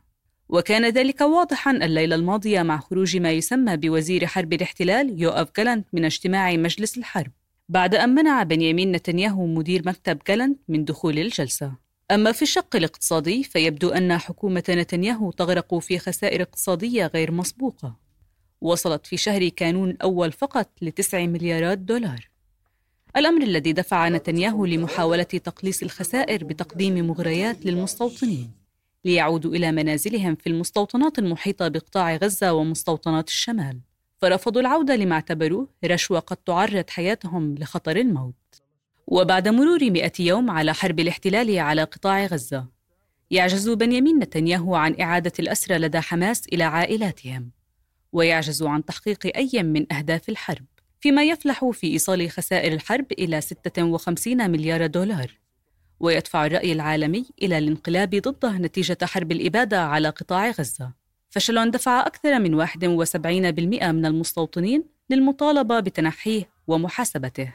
وكان 0.49 0.88
ذلك 0.88 1.21
واضحا 1.21 1.71
الليلة 1.71 2.17
الماضية 2.17 2.62
مع 2.62 2.81
خروج 2.81 3.17
ما 3.17 3.33
يسمى 3.33 3.76
بوزير 3.76 4.26
حرب 4.26 4.52
الاحتلال 4.52 5.23
يوآف 5.23 5.49
جالنت 5.57 5.87
من 5.93 6.05
اجتماع 6.05 6.57
مجلس 6.57 6.99
الحرب 6.99 7.31
بعد 7.69 7.95
أن 7.95 8.14
منع 8.14 8.43
بنيامين 8.43 8.93
نتنياهو 8.93 9.47
مدير 9.47 9.83
مكتب 9.87 10.19
جالنت 10.28 10.59
من 10.69 10.85
دخول 10.85 11.19
الجلسة. 11.19 11.73
أما 12.11 12.33
في 12.33 12.43
الشق 12.43 12.76
الاقتصادي 12.76 13.43
فيبدو 13.43 13.88
أن 13.88 14.19
حكومة 14.19 14.64
نتنياهو 14.69 15.31
تغرق 15.31 15.78
في 15.78 15.99
خسائر 15.99 16.43
اقتصادية 16.43 17.07
غير 17.07 17.33
مسبوقة. 17.33 17.97
وصلت 18.61 19.07
في 19.07 19.17
شهر 19.17 19.49
كانون 19.49 19.90
الأول 19.90 20.33
فقط 20.33 20.71
لتسع 20.83 21.26
مليارات 21.26 21.78
دولار. 21.78 22.28
الأمر 23.16 23.42
الذي 23.42 23.72
دفع 23.72 24.08
نتنياهو 24.08 24.64
لمحاولة 24.64 25.22
تقليص 25.22 25.82
الخسائر 25.82 26.44
بتقديم 26.44 27.06
مغريات 27.06 27.66
للمستوطنين 27.66 28.50
ليعودوا 29.04 29.54
إلى 29.54 29.72
منازلهم 29.72 30.34
في 30.34 30.46
المستوطنات 30.46 31.18
المحيطة 31.18 31.68
بقطاع 31.68 32.16
غزة 32.16 32.52
ومستوطنات 32.52 33.28
الشمال. 33.28 33.80
فرفضوا 34.18 34.60
العودة 34.60 34.96
لما 34.96 35.14
اعتبروه 35.14 35.68
رشوة 35.84 36.18
قد 36.18 36.36
تعرض 36.36 36.90
حياتهم 36.90 37.54
لخطر 37.54 37.96
الموت. 37.96 38.34
وبعد 39.06 39.48
مرور 39.48 39.90
مئة 39.90 40.12
يوم 40.20 40.50
على 40.50 40.74
حرب 40.74 41.00
الاحتلال 41.00 41.58
على 41.58 41.82
قطاع 41.82 42.26
غزة 42.26 42.66
يعجز 43.30 43.68
بنيامين 43.68 44.18
نتنياهو 44.18 44.74
عن 44.74 45.00
إعادة 45.00 45.32
الأسرى 45.38 45.78
لدى 45.78 46.00
حماس 46.00 46.46
إلى 46.52 46.64
عائلاتهم 46.64 47.50
ويعجز 48.12 48.62
عن 48.62 48.84
تحقيق 48.84 49.36
أي 49.36 49.62
من 49.62 49.92
أهداف 49.92 50.28
الحرب. 50.28 50.66
فيما 51.00 51.25
يفلح 51.25 51.71
في 51.73 51.87
إيصال 51.87 52.30
خسائر 52.30 52.73
الحرب 52.73 53.06
إلى 53.13 53.41
56 53.41 54.50
مليار 54.50 54.87
دولار. 54.87 55.39
ويدفع 56.00 56.47
الرأي 56.47 56.73
العالمي 56.73 57.26
إلى 57.43 57.58
الانقلاب 57.58 58.11
ضده 58.11 58.52
نتيجة 58.52 58.99
حرب 59.02 59.32
الإبادة 59.32 59.82
على 59.82 60.08
قطاع 60.08 60.50
غزة. 60.50 60.93
فشل 61.30 61.71
دفع 61.71 62.06
أكثر 62.06 62.39
من 62.39 62.54
71% 62.54 63.93
من 63.93 64.06
المستوطنين 64.06 64.84
للمطالبة 65.11 65.80
بتنحيه 65.80 66.49
ومحاسبته. 66.67 67.52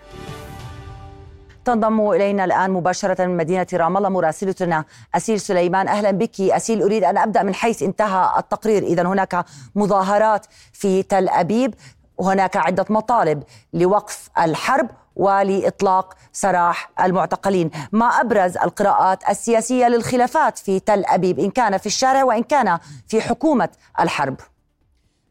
تنضم 1.65 2.12
إلينا 2.12 2.45
الآن 2.45 2.71
مباشرة 2.71 3.25
من 3.25 3.38
مدينة 3.38 3.67
رام 3.73 3.97
الله 3.97 4.10
مراسلتنا 4.10 4.86
أسيل 5.15 5.39
سليمان. 5.39 5.88
أهلا 5.88 6.12
بك 6.12 6.41
أسيل. 6.41 6.82
أريد 6.82 7.03
أن 7.03 7.17
أبدأ 7.17 7.43
من 7.43 7.53
حيث 7.53 7.84
انتهى 7.84 8.39
التقرير. 8.39 8.84
إذا 8.84 9.03
هناك 9.08 9.45
مظاهرات 9.75 10.45
في 10.73 11.03
تل 11.03 11.29
أبيب. 11.29 11.75
وهناك 12.17 12.58
عدة 12.58 12.86
مطالب 12.89 13.43
لوقف 13.73 14.30
الحرب 14.38 14.89
ولإطلاق 15.15 16.13
سراح 16.32 16.89
المعتقلين. 16.99 17.71
ما 17.91 18.06
أبرز 18.06 18.58
القراءات 18.58 19.30
السياسية 19.30 19.88
للخلافات 19.88 20.58
في 20.58 20.80
تل 20.80 21.06
أبيب 21.06 21.39
إن 21.39 21.52
كان 21.52 21.78
في 21.78 21.86
الشارع 21.86 22.23
وإن 22.23 22.43
كان 22.43 22.80
في 23.08 23.21
حكومة 23.21 23.69
الحرب. 23.99 24.36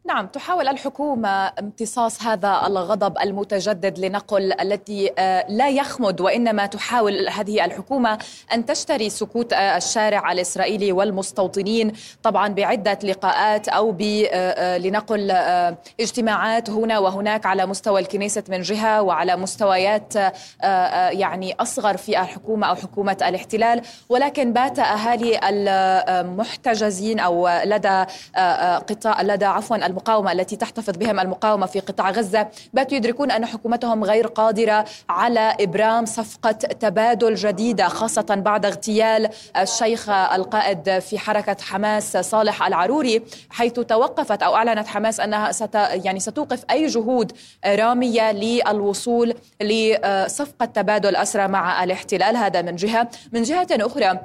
نعم 0.05 0.27
تحاول 0.27 0.67
الحكومة 0.67 1.47
امتصاص 1.59 2.23
هذا 2.23 2.61
الغضب 2.67 3.17
المتجدد 3.17 3.99
لنقل 3.99 4.61
التي 4.61 5.11
آه، 5.17 5.45
لا 5.49 5.69
يخمد 5.69 6.21
وإنما 6.21 6.65
تحاول 6.65 7.29
هذه 7.29 7.65
الحكومة 7.65 8.19
أن 8.53 8.65
تشتري 8.65 9.09
سكوت 9.09 9.53
آه، 9.53 9.77
الشارع 9.77 10.31
الإسرائيلي 10.31 10.91
والمستوطنين 10.91 11.91
طبعا 12.23 12.47
بعدة 12.47 12.99
لقاءات 13.03 13.67
أو 13.67 13.97
آه، 14.01 14.77
لنقل 14.77 15.31
اجتماعات 15.99 16.69
هنا 16.69 16.99
وهناك 16.99 17.45
على 17.45 17.65
مستوى 17.65 18.01
الكنيسة 18.01 18.43
من 18.49 18.61
جهة 18.61 19.01
وعلى 19.01 19.35
مستويات 19.35 20.13
يعني 21.11 21.55
أصغر 21.59 21.97
في 21.97 22.21
الحكومة 22.21 22.67
أو 22.67 22.75
حكومة 22.75 23.17
الاحتلال. 23.21 23.81
ولكن 24.09 24.53
بات 24.53 24.79
أهالي 24.79 25.39
المحتجزين 26.19 27.19
أو 27.19 27.49
لدى 27.65 28.05
قطاع 28.89 29.21
لدى 29.21 29.45
عفوا 29.45 29.92
المقاومة 29.93 30.31
التي 30.31 30.55
تحتفظ 30.55 30.97
بهم 30.97 31.19
المقاومة 31.19 31.65
في 31.65 31.79
قطاع 31.79 32.09
غزة. 32.11 32.47
باتوا 32.73 32.97
يدركون 32.97 33.31
أن 33.31 33.45
حكومتهم 33.45 34.03
غير 34.03 34.27
قادرة 34.27 34.85
على 35.09 35.55
إبرام 35.59 36.05
صفقة 36.05 36.51
تبادل 36.51 37.35
جديدة 37.35 37.87
خاصة 37.87 38.25
بعد 38.29 38.65
اغتيال 38.65 39.29
الشيخ 39.57 40.09
القائد 40.09 40.99
في 40.99 41.19
حركة 41.19 41.57
حماس 41.61 42.17
صالح 42.17 42.65
العروري 42.67 43.21
حيث 43.49 43.73
توقفت 43.73 44.43
أو 44.43 44.55
أعلنت 44.55 44.87
حماس 44.87 45.19
أنها 45.19 45.51
ست 45.51 45.75
يعني 45.75 46.19
ستوقف 46.19 46.65
أي 46.71 46.87
جهود 46.87 47.31
رامية 47.65 48.31
للوصول 48.31 49.33
لصفقة 49.61 50.65
تبادل 50.65 51.15
أسرى 51.15 51.47
مع 51.47 51.83
الاحتلال. 51.83 52.37
هذا 52.37 52.61
من 52.61 52.75
جهة. 52.75 53.07
من 53.31 53.43
جهة 53.43 53.67
أخرى 53.71 54.19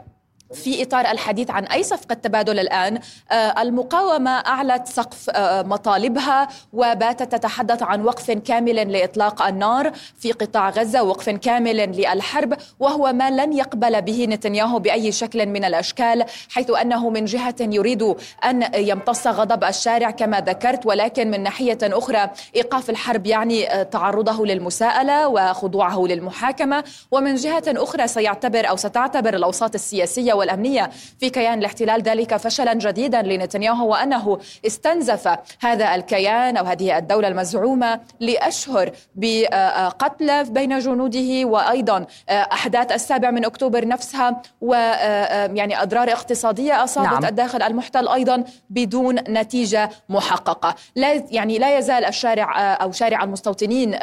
في 0.55 0.83
إطار 0.83 1.11
الحديث 1.11 1.51
عن 1.51 1.65
أي 1.65 1.83
صفقة 1.83 2.15
تبادل 2.15 2.59
الآن. 2.59 3.01
آه، 3.31 3.63
المقاومة 3.63 4.31
أعلت 4.31 4.87
سقف 4.87 5.31
آه، 5.31 5.63
مطالبها 5.63 6.49
وباتت 6.73 7.33
تتحدث 7.33 7.83
عن 7.83 8.05
وقف 8.05 8.31
كامل 8.31 8.93
لإطلاق 8.93 9.43
النار 9.47 9.93
في 10.19 10.33
قطاع 10.33 10.71
غزة 10.71 11.03
وقف 11.03 11.31
كامل 11.31 11.77
للحرب 11.77 12.55
وهو 12.81 13.13
ما 13.13 13.31
لن 13.31 13.53
يقبل 13.53 14.03
به 14.03 14.27
نتنياهو 14.31 14.79
بأي 14.79 15.13
شكل 15.13 15.47
من 15.47 15.65
الأشكال 15.65 16.25
حيث 16.51 16.71
أنه 16.71 17.11
من 17.11 17.25
جهة 17.25 17.55
يريد 17.61 18.15
أن 18.45 18.69
يمتص 18.75 19.27
غضب 19.27 19.65
الشارع 19.65 20.11
كما 20.11 20.41
ذكرت 20.41 20.87
ولكن 20.87 21.31
من 21.31 21.43
ناحية 21.43 21.79
أخرى 21.83 22.31
إيقاف 22.57 22.91
الحرب 22.91 23.27
يعني 23.27 23.73
آه، 23.73 23.83
تعرضه 23.83 24.47
للمساءلة 24.47 25.29
وخضوعه 25.29 26.07
للمحاكمة. 26.07 26.85
ومن 27.11 27.35
جهة 27.35 27.63
أخرى 27.67 28.09
سيعتبر 28.09 28.69
أو 28.69 28.77
ستعتبر 28.77 29.35
الأوساط 29.35 29.75
السياسية 29.75 30.38
والأمنية 30.39 30.91
في 31.21 31.31
كيان 31.31 31.59
الاحتلال 31.59 32.03
ذلك 32.03 32.37
فشلا 32.37 32.75
جديدا 32.75 33.23
لنتنياهو 33.23 33.91
وأنه 33.91 34.39
استنزف 34.67 35.39
هذا 35.61 35.95
الكيان 35.95 36.57
أو 36.57 36.65
هذه 36.65 36.99
الدولة 36.99 37.29
المزعومة 37.29 38.01
لأشهر 38.21 38.91
بقتل 39.15 40.45
بين 40.45 40.79
جنوده 40.79 41.45
وأيضا 41.45 42.07
أحداث 42.31 42.93
السابع 42.93 43.31
من 43.31 43.45
أكتوبر 43.45 43.89
نفسها 43.89 44.43
ويعني 44.61 45.83
أضرار 45.83 46.13
اقتصادية 46.13 46.85
أصابت 46.85 47.13
نعم. 47.13 47.25
الداخل 47.25 47.63
المحتل 47.63 48.09
أيضا 48.09 48.45
بدون 48.71 49.15
نتيجة 49.15 49.91
محققة 50.09 50.75
لا 50.97 51.25
يعني 51.31 51.59
لا 51.59 51.79
يزال 51.79 52.05
الشارع 52.05 52.75
أو 52.75 52.93
شارع 52.93 53.25
المستوطنين 53.25 53.99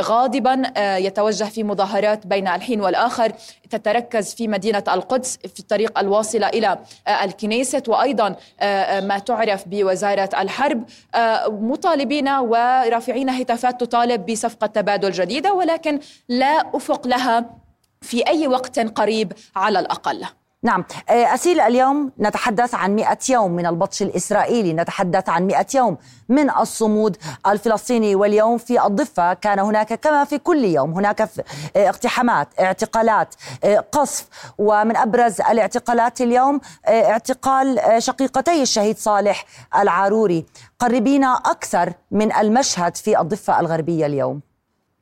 غاضبا 0.00 0.62
يتوجه 0.98 1.44
في 1.44 1.64
مظاهرات 1.64 2.26
بين 2.26 2.48
الحين 2.48 2.80
والآخر 2.80 3.32
تتركز 3.76 4.34
في 4.34 4.48
مدينة 4.48 4.84
القدس 4.88 5.36
في 5.54 5.60
الطريق 5.60 5.98
الواصلة 5.98 6.48
إلى 6.48 6.78
الكنيسة 7.22 7.82
وأيضا 7.88 8.36
ما 9.00 9.18
تعرف 9.26 9.64
بوزارة 9.68 10.30
الحرب. 10.38 10.84
مطالبين 11.48 12.28
ورافعين 12.28 13.30
هتافات 13.30 13.80
تطالب 13.80 14.26
بصفقة 14.26 14.66
تبادل 14.66 15.10
جديدة 15.10 15.52
ولكن 15.52 16.00
لا 16.28 16.76
أفق 16.76 17.06
لها 17.06 17.50
في 18.02 18.28
أي 18.28 18.46
وقت 18.48 18.78
قريب 18.78 19.32
على 19.56 19.78
الأقل. 19.78 20.24
نعم. 20.64 20.84
آه، 21.08 21.34
أسيل 21.34 21.60
اليوم 21.60 22.12
نتحدث 22.20 22.74
عن 22.74 22.94
مئة 22.94 23.18
يوم 23.28 23.50
من 23.52 23.66
البطش 23.66 24.02
الإسرائيلي. 24.02 24.72
نتحدث 24.72 25.28
عن 25.28 25.46
مئة 25.46 25.66
يوم 25.74 25.96
من 26.28 26.50
الصمود 26.50 27.16
الفلسطيني. 27.46 28.14
واليوم 28.14 28.58
في 28.58 28.86
الضفة 28.86 29.34
كان 29.34 29.58
هناك 29.58 29.94
كما 29.94 30.24
في 30.24 30.38
كل 30.38 30.64
يوم 30.64 30.92
هناك 30.92 31.20
آه، 31.20 31.28
اقتحامات 31.76 32.48
اعتقالات 32.60 33.34
آه، 33.64 33.84
قصف. 33.92 34.28
ومن 34.58 34.96
أبرز 34.96 35.40
الاعتقالات 35.40 36.20
اليوم 36.20 36.60
اعتقال 36.88 37.80
شقيقتي 37.98 38.62
الشهيد 38.62 38.98
صالح 38.98 39.44
العاروري. 39.76 40.46
قربينا 40.78 41.34
أكثر 41.34 41.92
من 42.10 42.32
المشهد 42.32 42.96
في 42.96 43.20
الضفة 43.20 43.60
الغربية 43.60 44.06
اليوم. 44.06 44.53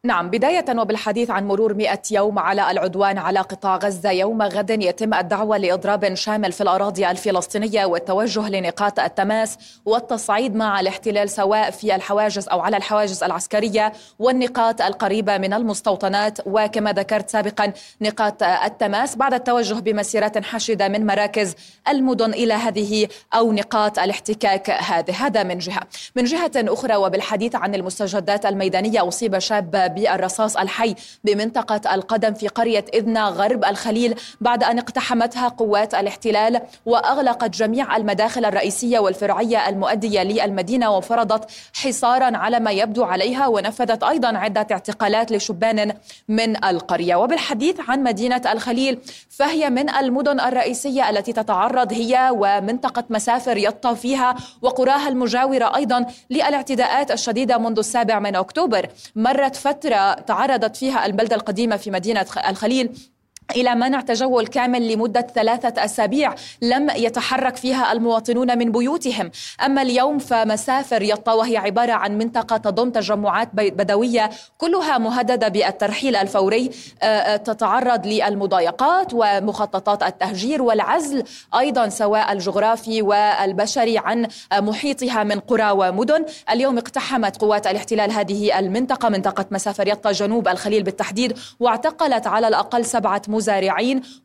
نعم 0.06 0.30
بداية 0.30 0.64
وبالحديث 0.78 1.30
عن 1.30 1.48
مرور 1.48 1.74
مئة 1.74 2.02
يوم 2.10 2.38
على 2.38 2.70
العدوان 2.70 3.18
على 3.18 3.40
قطاع 3.40 3.76
غزة 3.76 4.10
يوم 4.10 4.42
غد 4.42 4.70
يتم 4.70 5.14
الدعوة 5.14 5.56
لإضراب 5.56 6.14
شامل 6.14 6.52
في 6.52 6.60
الأراضي 6.60 7.10
الفلسطينية 7.10 7.84
والتوجه 7.84 8.48
لنقاط 8.48 9.00
التماس 9.00 9.58
والتصعيد 9.86 10.56
مع 10.56 10.80
الاحتلال 10.80 11.30
سواء 11.30 11.70
في 11.70 11.94
الحواجز 11.94 12.48
أو 12.48 12.60
على 12.60 12.76
الحواجز 12.76 13.22
العسكرية 13.22 13.92
والنقاط 14.18 14.82
القريبة 14.82 15.38
من 15.38 15.52
المستوطنات. 15.52 16.38
وكما 16.46 16.92
ذكرت 16.92 17.30
سابقا 17.30 17.72
نقاط 18.00 18.42
التماس 18.42 19.16
بعد 19.16 19.34
التوجه 19.34 19.74
بمسيرات 19.74 20.44
حشدة 20.44 20.88
من 20.88 21.06
مراكز 21.06 21.54
المدن 21.88 22.32
إلى 22.32 22.54
هذه 22.54 23.08
أو 23.34 23.52
نقاط 23.52 23.98
الاحتكاك 23.98 24.70
هذه. 24.70 25.26
هذا 25.26 25.42
من 25.42 25.58
جهة. 25.58 25.82
من 26.16 26.24
جهة 26.24 26.52
أخرى 26.56 26.96
وبالحديث 26.96 27.54
عن 27.54 27.74
المستجدات 27.74 28.46
الميدانية 28.46 29.08
أصيب 29.08 29.38
شاب 29.38 29.91
بالرصاص 29.92 30.56
الحي 30.56 30.94
بمنطقة 31.24 31.94
القدم 31.94 32.34
في 32.34 32.48
قرية 32.48 32.84
إذنا 32.94 33.24
غرب 33.28 33.64
الخليل 33.64 34.14
بعد 34.40 34.64
أن 34.64 34.78
اقتحمتها 34.78 35.48
قوات 35.48 35.94
الاحتلال 35.94 36.60
وأغلقت 36.86 37.50
جميع 37.50 37.96
المداخل 37.96 38.44
الرئيسية 38.44 38.98
والفرعية 38.98 39.68
المؤدية 39.68 40.22
للمدينة 40.22 40.96
وفرضت 40.96 41.50
حصارا 41.72 42.36
على 42.36 42.60
ما 42.60 42.70
يبدو 42.70 43.04
عليها 43.04 43.46
ونفذت 43.46 44.02
أيضا 44.02 44.38
عدة 44.38 44.66
اعتقالات 44.72 45.32
لشبان 45.32 45.94
من 46.28 46.64
القرية. 46.64 47.16
وبالحديث 47.16 47.80
عن 47.88 48.02
مدينة 48.02 48.42
الخليل 48.52 48.98
فهي 49.30 49.70
من 49.70 49.90
المدن 49.90 50.40
الرئيسية 50.40 51.10
التي 51.10 51.32
تتعرض 51.32 51.92
هي 51.92 52.30
ومنطقة 52.32 53.04
مسافر 53.10 53.56
يطا 53.56 53.94
فيها 53.94 54.34
وقراها 54.62 55.08
المجاورة 55.08 55.76
أيضا 55.76 56.06
للاعتداءات 56.30 57.10
الشديدة 57.10 57.58
منذ 57.58 57.78
السابع 57.78 58.18
من 58.18 58.36
أكتوبر. 58.36 58.88
مرت 59.16 59.56
فترة 59.56 59.81
فترة 59.82 60.14
تعرضت 60.14 60.76
فيها 60.76 61.06
البلدة 61.06 61.36
القديمة 61.36 61.76
في 61.76 61.90
مدينة 61.90 62.26
الخليل 62.48 63.11
إلى 63.56 63.74
منع 63.74 64.00
تجول 64.00 64.46
كامل 64.46 64.92
لمدة 64.92 65.26
ثلاثة 65.34 65.84
أسابيع 65.84 66.34
لم 66.62 66.90
يتحرك 66.90 67.56
فيها 67.56 67.92
المواطنون 67.92 68.58
من 68.58 68.72
بيوتهم. 68.72 69.30
أما 69.66 69.82
اليوم 69.82 70.18
فمسافر 70.18 71.02
يطا 71.02 71.32
وهي 71.32 71.56
عبارة 71.56 71.92
عن 71.92 72.18
منطقة 72.18 72.56
تضم 72.56 72.90
تجمعات 72.90 73.48
بدوية 73.54 74.30
كلها 74.58 74.98
مهددة 74.98 75.48
بالترحيل 75.48 76.16
الفوري 76.16 76.70
آه، 77.02 77.06
آه، 77.06 77.36
تتعرض 77.36 78.06
للمضايقات 78.06 79.08
ومخططات 79.12 80.02
التهجير 80.02 80.62
والعزل 80.62 81.22
أيضا 81.58 81.88
سواء 81.88 82.32
الجغرافي 82.32 83.02
والبشري 83.02 83.98
عن 83.98 84.26
محيطها 84.52 85.24
من 85.24 85.40
قرى 85.40 85.70
ومدن. 85.70 86.24
اليوم 86.50 86.78
اقتحمت 86.78 87.36
قوات 87.36 87.66
الاحتلال 87.66 88.10
هذه 88.10 88.58
المنطقة 88.58 89.08
منطقة 89.08 89.46
مسافر 89.50 89.88
يطا 89.88 90.12
جنوب 90.12 90.48
الخليل 90.48 90.82
بالتحديد 90.82 91.38
واعتقلت 91.60 92.26
على 92.26 92.48
الأقل 92.48 92.84
سبعة 92.84 93.22
مزارعين 93.28 93.41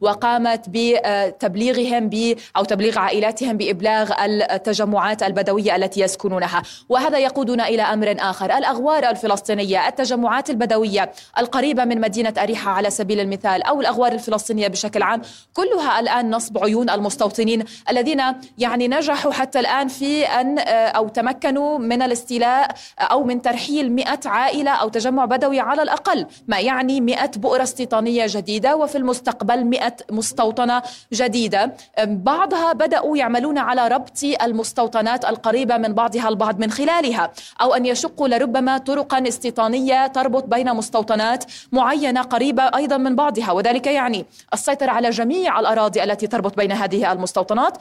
وقامت 0.01 0.65
بتبليغهم 0.67 2.10
ب 2.10 2.36
أو 2.58 2.63
تبليغ 2.63 2.99
عائلاتهم 2.99 3.58
بإبلاغ 3.58 4.12
التجمعات 4.25 5.23
البدوية 5.23 5.75
التي 5.75 6.01
يسكنونها. 6.01 6.63
وهذا 6.89 7.17
يقودنا 7.17 7.67
إلى 7.67 7.82
أمر 7.82 8.15
آخر. 8.19 8.58
الأغوار 8.58 9.10
الفلسطينية 9.10 9.88
التجمعات 9.88 10.49
البدوية 10.49 11.12
القريبة 11.38 11.86
من 11.86 12.01
مدينة 12.01 12.34
أريحة 12.38 12.71
على 12.71 12.89
سبيل 12.89 13.19
المثال 13.19 13.63
أو 13.63 13.82
الأغوار 13.82 14.12
الفلسطينية 14.12 14.67
بشكل 14.67 15.01
عام 15.01 15.21
كلها 15.53 15.99
الآن 15.99 16.30
نصب 16.30 16.58
عيون 16.63 16.89
المستوطنين 16.89 17.63
الذين 17.89 18.21
يعني 18.58 18.88
نجحوا 18.88 19.32
حتى 19.32 19.60
الآن 19.60 19.88
في 19.88 20.25
أن 20.25 20.60
أو 20.69 21.08
تمكنوا 21.08 21.77
من 21.77 22.01
الاستيلاء 22.01 22.71
أو 22.99 23.23
من 23.23 23.41
ترحيل 23.41 23.91
مئة 23.91 24.19
عائلة 24.25 24.71
أو 24.71 24.89
تجمع 24.89 25.25
بدوي 25.25 25.60
على 25.60 25.82
الأقل 25.82 26.25
ما 26.47 26.60
يعني 26.60 27.01
مئة 27.01 27.32
بؤرة 27.36 27.63
استيطانية 27.63 28.25
جديدة. 28.30 28.75
وفي 28.75 28.97
المستقبل 29.08 29.65
100 29.65 29.93
مستوطنة 30.12 30.82
جديدة. 31.13 31.74
بعضها 32.04 32.74
بدأوا 32.74 33.17
يعملون 33.17 33.58
على 33.58 33.88
ربط 33.88 34.24
المستوطنات 34.43 35.26
القريبة 35.26 35.78
من 35.78 35.93
بعضها 35.93 36.30
البعض 36.30 36.60
من 36.60 36.72
خلالها 36.72 37.32
أو 37.62 37.74
أن 37.74 37.86
يشقوا 37.86 38.28
لربما 38.28 38.78
طرقا 38.78 39.28
استيطانية 39.28 40.08
تربط 40.08 40.43
بين 40.43 40.74
مستوطنات 40.74 41.43
معينة 41.72 42.22
قريبة 42.22 42.63
أيضا 42.63 42.98
من 42.98 43.15
بعضها. 43.15 43.52
وذلك 43.52 43.88
يعني 43.88 44.26
السيطرة 44.54 44.91
على 44.91 45.10
جميع 45.10 45.60
الأراضي 45.60 46.04
التي 46.04 46.28
تربط 46.28 46.58
بين 46.58 46.72
هذه 46.72 47.12
المستوطنات 47.12 47.78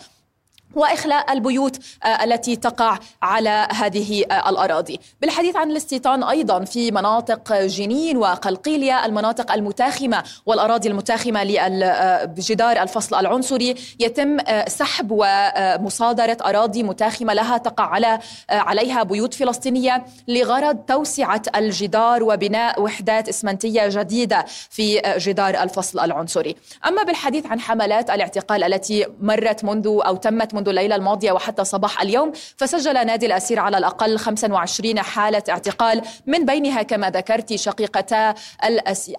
وإخلاء 0.77 1.33
البيوت 1.33 1.79
آه، 2.05 2.25
التي 2.25 2.57
تقع 2.57 2.99
على 3.23 3.69
هذه 3.73 4.25
آه، 4.31 4.51
الأراضي. 4.51 5.01
بالحديث 5.21 5.57
عن 5.57 5.71
الاستيطان 5.71 6.23
أيضا 6.23 6.65
في 6.65 6.91
مناطق 6.91 7.53
جنين 7.53 8.17
وقلقيلية 8.17 9.05
المناطق 9.05 9.53
المتاخمة 9.53 10.23
والأراضي 10.47 10.89
المتاخمة 10.89 11.45
لجدار 11.45 12.83
الفصل 12.83 13.17
العنصري 13.17 13.75
يتم 14.01 14.41
آه، 14.41 14.69
سحب 14.69 15.09
ومصادرة 15.11 16.37
أراضي 16.45 16.83
متاخمة 16.83 17.35
لها 17.35 17.59
تقع 17.59 17.85
على 17.85 18.19
عليها 18.51 19.03
بيوت 19.03 19.35
فلسطينية 19.35 20.05
لغرض 20.29 20.77
توسعة 20.77 21.43
الجدار 21.57 22.23
وبناء 22.23 22.83
وحدات 22.83 23.29
إسمنتية 23.29 23.89
جديدة 23.89 24.45
في 24.71 25.03
جدار 25.19 25.62
الفصل 25.62 26.01
العنصري. 26.01 26.57
أما 26.87 27.03
بالحديث 27.03 27.47
عن 27.47 27.61
حملات 27.61 28.11
الاعتقال 28.11 28.65
التي 28.65 29.07
مرت 29.21 29.65
منذ 29.65 29.87
أو 29.87 30.17
تمت 30.17 30.55
منذ 30.55 30.65
الليلة 30.68 30.96
الماضية 30.96 31.33
وحتى 31.33 31.64
صباح 31.64 32.00
اليوم 32.00 32.33
فسجل 32.57 33.07
نادي 33.07 33.26
الأسير 33.26 33.61
على 33.61 33.79
الأقل 33.79 34.18
25 34.18 35.00
حالة 35.00 35.42
اعتقال 35.48 36.02
من 36.26 36.44
بينها 36.44 36.83
كما 36.83 37.11
ذكرت 37.11 37.55
شقيقتا 37.55 38.35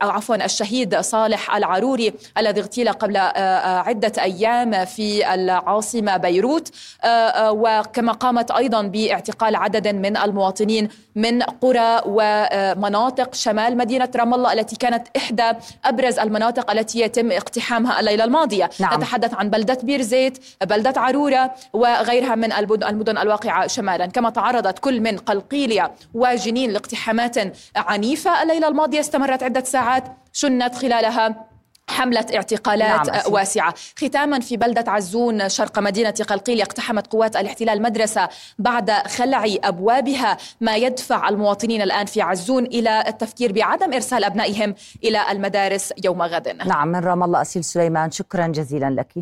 أو 0.01 0.10
عفوا 0.10 0.45
الشهيد 0.45 0.99
صالح 0.99 1.55
العروري 1.55 2.13
الذي 2.38 2.62
اغتيل 2.62 2.91
قبل 2.91 3.17
آه، 3.17 3.21
آه، 3.21 3.79
عدة 3.79 4.12
أيام 4.23 4.86
في 4.86 5.33
العاصمة 5.33 6.17
بيروت 6.17 6.71
آه، 7.03 7.51
وكما 7.51 8.12
قامت 8.12 8.51
أيضا 8.51 8.81
باعتقال 8.81 9.55
عدد 9.55 9.88
من 9.88 10.17
المواطنين 10.17 10.89
من 11.15 11.41
قرى 11.41 12.01
ومناطق 12.05 13.36
شمال 13.36 13.77
مدينة 13.77 14.10
رام 14.15 14.33
الله 14.33 14.53
التي 14.53 14.75
كانت 14.75 15.07
إحدى 15.17 15.51
أبرز 15.86 16.19
المناطق 16.19 16.71
التي 16.71 16.99
يتم 16.99 17.31
اقتحامها 17.31 17.99
الليلة 17.99 18.23
الماضية 18.23 18.69
نعم. 18.79 18.97
نتحدث 18.97 19.33
عن 19.33 19.49
بلدة 19.49 19.77
بير 19.83 20.01
زيت 20.01 20.38
بلدة 20.63 21.01
عرورة 21.27 21.55
وغيرها 21.73 22.35
من 22.35 22.53
المدن 22.53 23.17
الواقعة 23.17 23.67
شمالا. 23.67 24.05
كما 24.05 24.29
تعرضت 24.29 24.79
كل 24.79 25.01
من 25.01 25.17
قلقيلية 25.17 25.91
وجنين 26.13 26.71
لاقتحامات 26.71 27.35
عنيفة. 27.75 28.43
الليلة 28.43 28.67
الماضية 28.67 28.99
استمرت 28.99 29.43
عدة 29.43 29.63
ساعات 29.63 30.03
شنت 30.33 30.75
خلالها 30.75 31.47
حملة 31.89 32.25
اعتقالات 32.35 33.09
نعم 33.09 33.33
واسعة. 33.33 33.73
ختاما 33.97 34.39
في 34.39 34.57
بلدة 34.57 34.91
عزون 34.91 35.49
شرق 35.49 35.79
مدينة 35.79 36.13
قلقيل 36.27 36.61
اقتحمت 36.61 37.07
قوات 37.07 37.35
الاحتلال 37.35 37.81
مدرسة 37.81 38.29
بعد 38.59 38.91
خلع 38.91 39.45
أبوابها. 39.63 40.37
ما 40.61 40.75
يدفع 40.75 41.29
المواطنين 41.29 41.81
الآن 41.81 42.05
في 42.05 42.21
عزون 42.21 42.65
إلى 42.65 43.03
التفكير 43.07 43.51
بعدم 43.51 43.93
إرسال 43.93 44.23
أبنائهم 44.23 44.75
إلى 45.03 45.31
المدارس 45.31 45.93
يوم 46.03 46.21
غد. 46.21 46.57
نعم 46.65 46.87
من 46.87 46.99
رام 46.99 47.23
الله 47.23 47.41
أسيل 47.41 47.63
سليمان 47.63 48.11
شكرا 48.11 48.47
جزيلا 48.47 48.89
لك. 48.89 49.13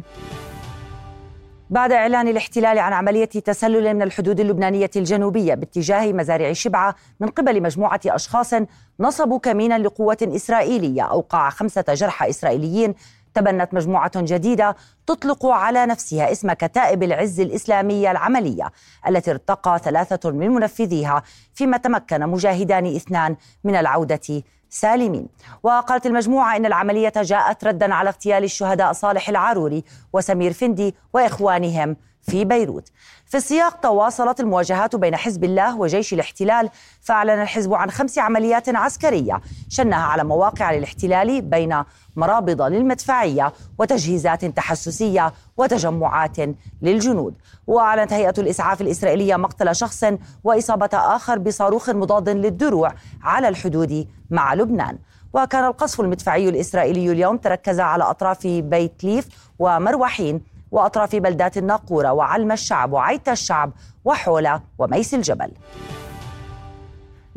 بعد 1.69 1.91
إعلان 1.91 2.27
الاحتلال 2.27 2.79
عن 2.79 2.93
عملية 2.93 3.25
تسلل 3.25 3.93
من 3.93 4.01
الحدود 4.01 4.39
اللبنانية 4.39 4.89
الجنوبية 4.95 5.53
باتجاه 5.53 6.13
مزارع 6.13 6.53
شبعة 6.53 6.95
من 7.19 7.27
قبل 7.27 7.61
مجموعة 7.63 7.99
أشخاص 8.05 8.53
نصبوا 8.99 9.39
كمينا 9.39 9.79
لقوة 9.79 10.17
إسرائيلية 10.21 11.01
أوقع 11.01 11.49
خمسة 11.49 11.85
جرحى 11.89 12.29
إسرائيليين 12.29 12.95
تبنت 13.35 13.73
مجموعة 13.73 14.11
جديدة 14.15 14.75
تطلق 15.07 15.45
على 15.45 15.85
نفسها 15.85 16.31
اسم 16.31 16.53
كتائب 16.53 17.03
العز 17.03 17.39
الإسلامية 17.39 18.11
العملية 18.11 18.71
التي 19.07 19.31
ارتقى 19.31 19.79
ثلاثة 19.83 20.31
من 20.31 20.49
منفذيها 20.49 21.23
فيما 21.53 21.77
تمكن 21.77 22.27
مجاهدان 22.27 22.95
اثنان 22.95 23.35
من 23.63 23.75
العودة 23.75 24.43
سالمين. 24.69 25.27
وقالت 25.63 26.05
المجموعة 26.05 26.55
إن 26.55 26.65
العملية 26.65 27.13
جاءت 27.15 27.63
ردا 27.63 27.93
على 27.93 28.09
اغتيال 28.09 28.43
الشهداء 28.43 28.91
صالح 28.91 29.29
العاروري 29.29 29.83
وسمير 30.13 30.53
فندي 30.53 30.95
وإخوانهم 31.13 31.97
في 32.25 32.45
بيروت. 32.45 32.89
في 33.25 33.37
السياق 33.37 33.79
تواصلت 33.79 34.39
المواجهات 34.39 34.95
بين 34.95 35.15
حزب 35.15 35.43
الله 35.43 35.77
وجيش 35.77 36.13
الاحتلال 36.13 36.69
فأعلن 37.01 37.41
الحزب 37.41 37.73
عن 37.73 37.91
خمس 37.91 38.19
عمليات 38.19 38.69
عسكرية 38.69 39.41
شنها 39.69 40.03
على 40.03 40.23
مواقع 40.23 40.71
للاحتلال 40.71 41.41
بين 41.41 41.83
مرابض 42.15 42.61
للمدفعية 42.61 43.53
وتجهيزات 43.79 44.45
تحسسية 44.45 45.33
وتجمعات 45.57 46.37
للجنود. 46.81 47.33
وأعلنت 47.67 48.13
هيئة 48.13 48.33
الإسعاف 48.37 48.81
الإسرائيلية 48.81 49.35
مقتل 49.35 49.75
شخص 49.75 50.05
وإصابة 50.43 50.89
آخر 50.93 51.39
بصاروخ 51.39 51.89
مضاد 51.89 52.29
للدروع 52.29 52.93
على 53.23 53.47
الحدود 53.47 54.07
مع 54.29 54.53
لبنان. 54.53 54.97
وكان 55.33 55.65
القصف 55.65 56.01
المدفعي 56.01 56.49
الإسرائيلي 56.49 57.11
اليوم 57.11 57.37
تركز 57.37 57.79
على 57.79 58.03
أطراف 58.03 58.47
بيت 58.47 59.03
ليف 59.03 59.27
ومروحين 59.59 60.54
وأطراف 60.71 61.15
بلدات 61.15 61.57
الناقورة 61.57 62.13
وعلم 62.13 62.51
الشعب 62.51 62.93
وعيت 62.93 63.29
الشعب 63.29 63.71
وحولة 64.05 64.61
وميس 64.77 65.13
الجبل. 65.13 65.51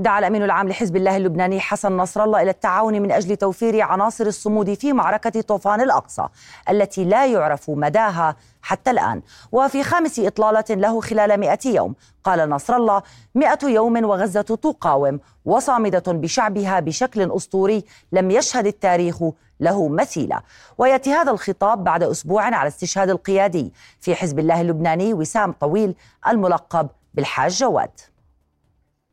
دعا 0.01 0.19
الأمين 0.19 0.43
العام 0.43 0.69
لحزب 0.69 0.97
الله 0.97 1.17
اللبناني 1.17 1.61
حسن 1.61 1.97
نصر 1.97 2.25
الله 2.25 2.43
إلى 2.43 2.51
التعاون 2.51 3.03
من 3.03 3.13
أجل 3.13 3.37
توفير 3.37 3.83
عناصر 3.83 4.27
الصمود 4.27 4.75
في 4.75 4.93
معركة 4.93 5.41
طوفان 5.41 5.81
الأقصى 5.81 6.29
التي 6.71 7.05
لا 7.05 7.27
يعرف 7.27 7.71
مداها 7.71 8.37
حتى 8.63 8.91
الآن. 8.91 9.23
وفي 9.53 9.83
خامس 9.83 10.19
إطلالة 10.19 10.65
له 10.71 11.01
خلال 11.01 11.41
100 11.41 11.59
يوم 11.67 11.95
قال 12.25 12.51
نصر 12.51 12.77
الله 12.77 13.03
100 13.35 13.59
يوم 13.63 14.05
وغزة 14.05 14.43
تقاوم 14.43 15.21
وصامدة 15.45 16.13
بشعبها 16.13 16.81
بشكل 16.81 17.33
أسطوري 17.33 17.85
لم 18.13 18.31
يشهد 18.31 18.67
التاريخ 18.67 19.23
له 19.61 19.89
مثيلة 19.89 20.41
ويأتي 20.79 21.13
هذا 21.13 21.31
الخطاب 21.31 21.85
بعد 21.85 22.03
أسبوع 22.03 22.43
على 22.43 22.69
استشهاد 22.69 23.11
القيادي 23.11 23.73
في 24.01 24.15
حزب 24.15 24.39
الله 24.39 24.61
اللبناني 24.61 25.15
وسام 25.15 25.53
طويل 25.53 25.95
الملقب 26.29 26.89
بالحاج 27.15 27.53
جواد. 27.53 28.01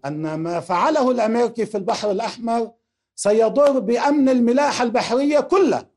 أن 0.05 0.35
ما 0.35 0.59
فعله 0.59 1.11
الأمريكي 1.11 1.65
في 1.65 1.77
البحر 1.77 2.11
الأحمر 2.11 2.71
سيضر 3.15 3.79
بأمن 3.79 4.29
الملاحة 4.29 4.83
البحرية 4.83 5.39
كلها. 5.39 5.89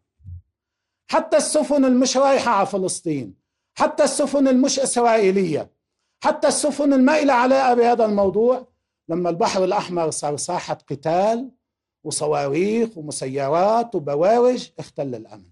حتى 1.11 1.37
السفن 1.37 1.85
المش 1.85 2.17
رايحة 2.17 2.51
على 2.51 2.67
فلسطين 2.67 3.35
حتى 3.79 4.05
السفن 4.05 4.49
المش 4.49 4.79
إسرائيلية 4.79 5.71
حتى 6.25 6.49
السفن 6.49 6.93
المائلة 6.93 7.33
علاقة 7.33 7.75
بهذا 7.75 8.05
الموضوع. 8.05 8.69
لما 9.09 9.31
البحر 9.31 9.65
الأحمر 9.65 10.11
صار 10.11 10.37
ساحة 10.37 10.79
قتال 10.91 11.51
وصواريخ 12.05 12.99
ومسيرات 12.99 13.95
وبوارج 13.95 14.71
اختل 14.79 15.15
الأمن. 15.15 15.51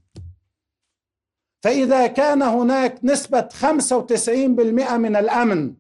فإذا 1.63 2.07
كان 2.07 2.43
هناك 2.43 3.05
نسبة 3.05 3.49
95% 3.49 4.97
من 4.97 5.17
الأمن 5.17 5.75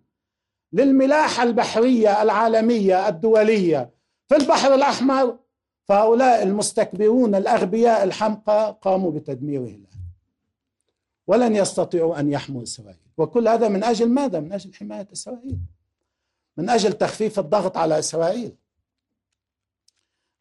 للملاحة 0.72 1.42
البحرية 1.42 2.22
العالمية 2.22 3.09
الدولية. 3.09 3.90
في 4.29 4.37
البحر 4.37 4.74
الأحمر 4.74 5.38
فهؤلاء 5.85 6.42
المستكبرون 6.42 7.35
الأغبياء 7.35 8.05
الحمقى 8.05 8.79
قاموا 8.83 9.11
بتدميره 9.11 9.64
الآن. 9.64 10.00
ولن 11.26 11.57
يستطيعوا 11.57 12.20
أن 12.20 12.33
يحموا 12.33 12.62
إسرائيل. 12.62 13.00
وكل 13.16 13.48
هذا 13.48 13.68
من 13.68 13.85
أجل 13.85 14.09
ماذا؟ 14.09 14.40
من 14.40 14.52
أجل 14.52 14.74
حماية 14.74 15.09
إسرائيل. 15.12 15.59
من 16.57 16.70
أجل 16.70 16.92
تخفيف 16.92 17.38
الضغط 17.38 17.76
على 17.76 17.98
إسرائيل. 17.98 18.57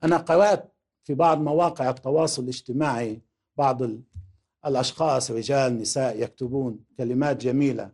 أنا 0.04 0.18
قرأت 0.18 0.74
في 1.04 1.14
بعض 1.14 1.42
مواقع 1.42 1.90
التواصل 1.90 2.44
الاجتماعي 2.44 3.22
بعض 3.58 3.82
الأشخاص 4.66 5.32
رجال 5.32 5.78
نساء 5.78 6.22
يكتبون 6.22 6.80
كلمات 6.98 7.38
جميلة. 7.38 7.92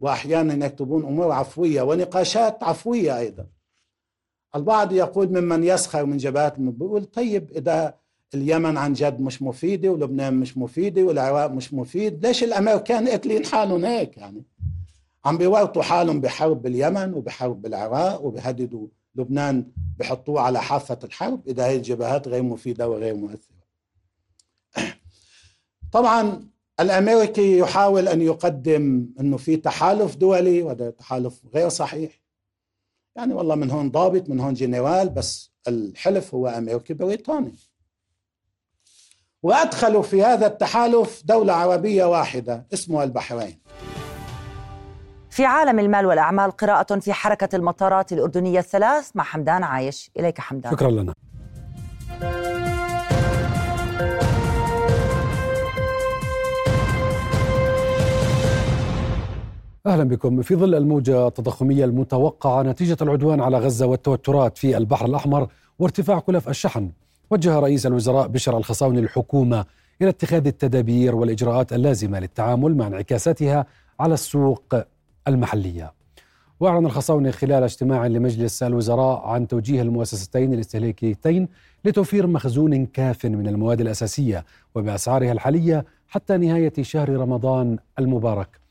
وأحيانا 0.00 0.66
يكتبون 0.66 1.04
أمور 1.04 1.32
عفوية 1.32 1.82
ونقاشات 1.82 2.62
عفوية 2.62 3.18
أيضا. 3.18 3.46
البعض 4.56 4.92
يقول 4.92 5.40
ممن 5.40 5.64
يسخر 5.64 6.04
من 6.04 6.16
جبهات 6.16 6.60
بيقول 6.60 7.04
طيب 7.04 7.50
إذا 7.50 7.94
اليمن 8.34 8.76
عن 8.76 8.92
جد 8.92 9.20
مش 9.20 9.42
مفيدة 9.42 9.88
ولبنان 9.88 10.34
مش 10.34 10.58
مفيدة 10.58 11.02
والعراق 11.02 11.50
مش 11.50 11.74
مفيد 11.74 12.26
ليش 12.26 12.44
الأمريكان 12.44 13.08
قتلين 13.08 13.46
حالهم 13.46 13.84
هيك 13.84 14.16
يعني؟ 14.16 14.44
عم 15.24 15.38
بيورطوا 15.38 15.82
حالهم 15.82 16.20
بحرب 16.20 16.62
باليمن 16.62 17.14
وبحرب 17.14 17.62
بالعراق 17.62 18.24
وبيهددوا 18.24 18.86
لبنان 19.14 19.66
بحطوه 19.98 20.40
على 20.40 20.62
حافة 20.62 20.98
الحرب 21.04 21.48
إذا 21.48 21.66
هي 21.66 21.76
الجبهات 21.76 22.28
غير 22.28 22.42
مفيدة 22.42 22.88
وغير 22.88 23.14
مؤثرة. 23.14 23.56
طبعا 25.92 26.48
الأمريكي 26.80 27.58
يحاول 27.58 28.08
أن 28.08 28.22
يقدم 28.22 29.08
أنه 29.20 29.36
في 29.36 29.56
تحالف 29.56 30.16
دولي 30.16 30.62
وهذا 30.62 30.90
تحالف 30.90 31.40
غير 31.54 31.68
صحيح. 31.68 32.10
يعني 33.16 33.34
والله 33.34 33.54
من 33.54 33.70
هون 33.70 33.90
ضابط 33.90 34.28
من 34.28 34.40
هون 34.40 34.54
جنرال 34.54 35.08
بس 35.08 35.52
الحلف 35.68 36.34
هو 36.34 36.48
أمريكي 36.48 36.94
بريطاني. 36.94 37.54
وأدخلوا 39.42 40.02
في 40.02 40.22
هذا 40.22 40.46
التحالف 40.46 41.22
دولة 41.24 41.52
عربية 41.52 42.04
واحدة 42.04 42.66
اسمها 42.72 43.04
البحرين. 43.04 43.58
في 45.30 45.44
عالم 45.44 45.78
المال 45.78 46.06
والأعمال 46.06 46.50
قراءة 46.50 46.98
في 46.98 47.12
حركة 47.12 47.56
المطارات 47.56 48.12
الأردنية 48.12 48.58
الثلاث 48.58 49.10
مع 49.14 49.24
حمدان 49.24 49.62
عايش. 49.62 50.10
إليك 50.18 50.40
حمدان. 50.40 50.72
شكرا 50.72 50.90
لنا. 50.90 51.14
أهلا 59.86 60.04
بكم. 60.04 60.42
في 60.42 60.56
ظل 60.56 60.74
الموجة 60.74 61.26
التضخمية 61.26 61.84
المتوقعة 61.84 62.62
نتيجة 62.62 62.96
العدوان 63.02 63.40
على 63.40 63.58
غزة 63.58 63.86
والتوترات 63.86 64.58
في 64.58 64.76
البحر 64.76 65.06
الأحمر 65.06 65.48
وارتفاع 65.78 66.18
كلف 66.18 66.48
الشحن 66.48 66.90
وجه 67.30 67.58
رئيس 67.58 67.86
الوزراء 67.86 68.26
بشر 68.28 68.56
الخصاوني 68.56 68.98
الحكومة 69.00 69.64
إلى 70.02 70.08
اتخاذ 70.08 70.46
التدابير 70.46 71.14
والإجراءات 71.16 71.72
اللازمة 71.72 72.18
للتعامل 72.20 72.76
مع 72.76 72.86
انعكاساتها 72.86 73.66
على 74.00 74.14
السوق 74.14 74.74
المحلية. 75.28 75.92
وأعلن 76.60 76.86
الخصاونة 76.86 77.30
خلال 77.30 77.62
اجتماع 77.62 78.06
لمجلس 78.06 78.62
الوزراء 78.62 79.26
عن 79.26 79.48
توجيه 79.48 79.82
المؤسستين 79.82 80.54
الاستهلاكيتين 80.54 81.48
لتوفير 81.84 82.26
مخزون 82.26 82.86
كاف 82.86 83.26
من 83.26 83.48
المواد 83.48 83.80
الأساسية 83.80 84.44
وبأسعارها 84.74 85.32
الحالية 85.32 85.84
حتى 86.08 86.36
نهاية 86.36 86.72
شهر 86.80 87.08
رمضان 87.08 87.78
المبارك. 87.98 88.65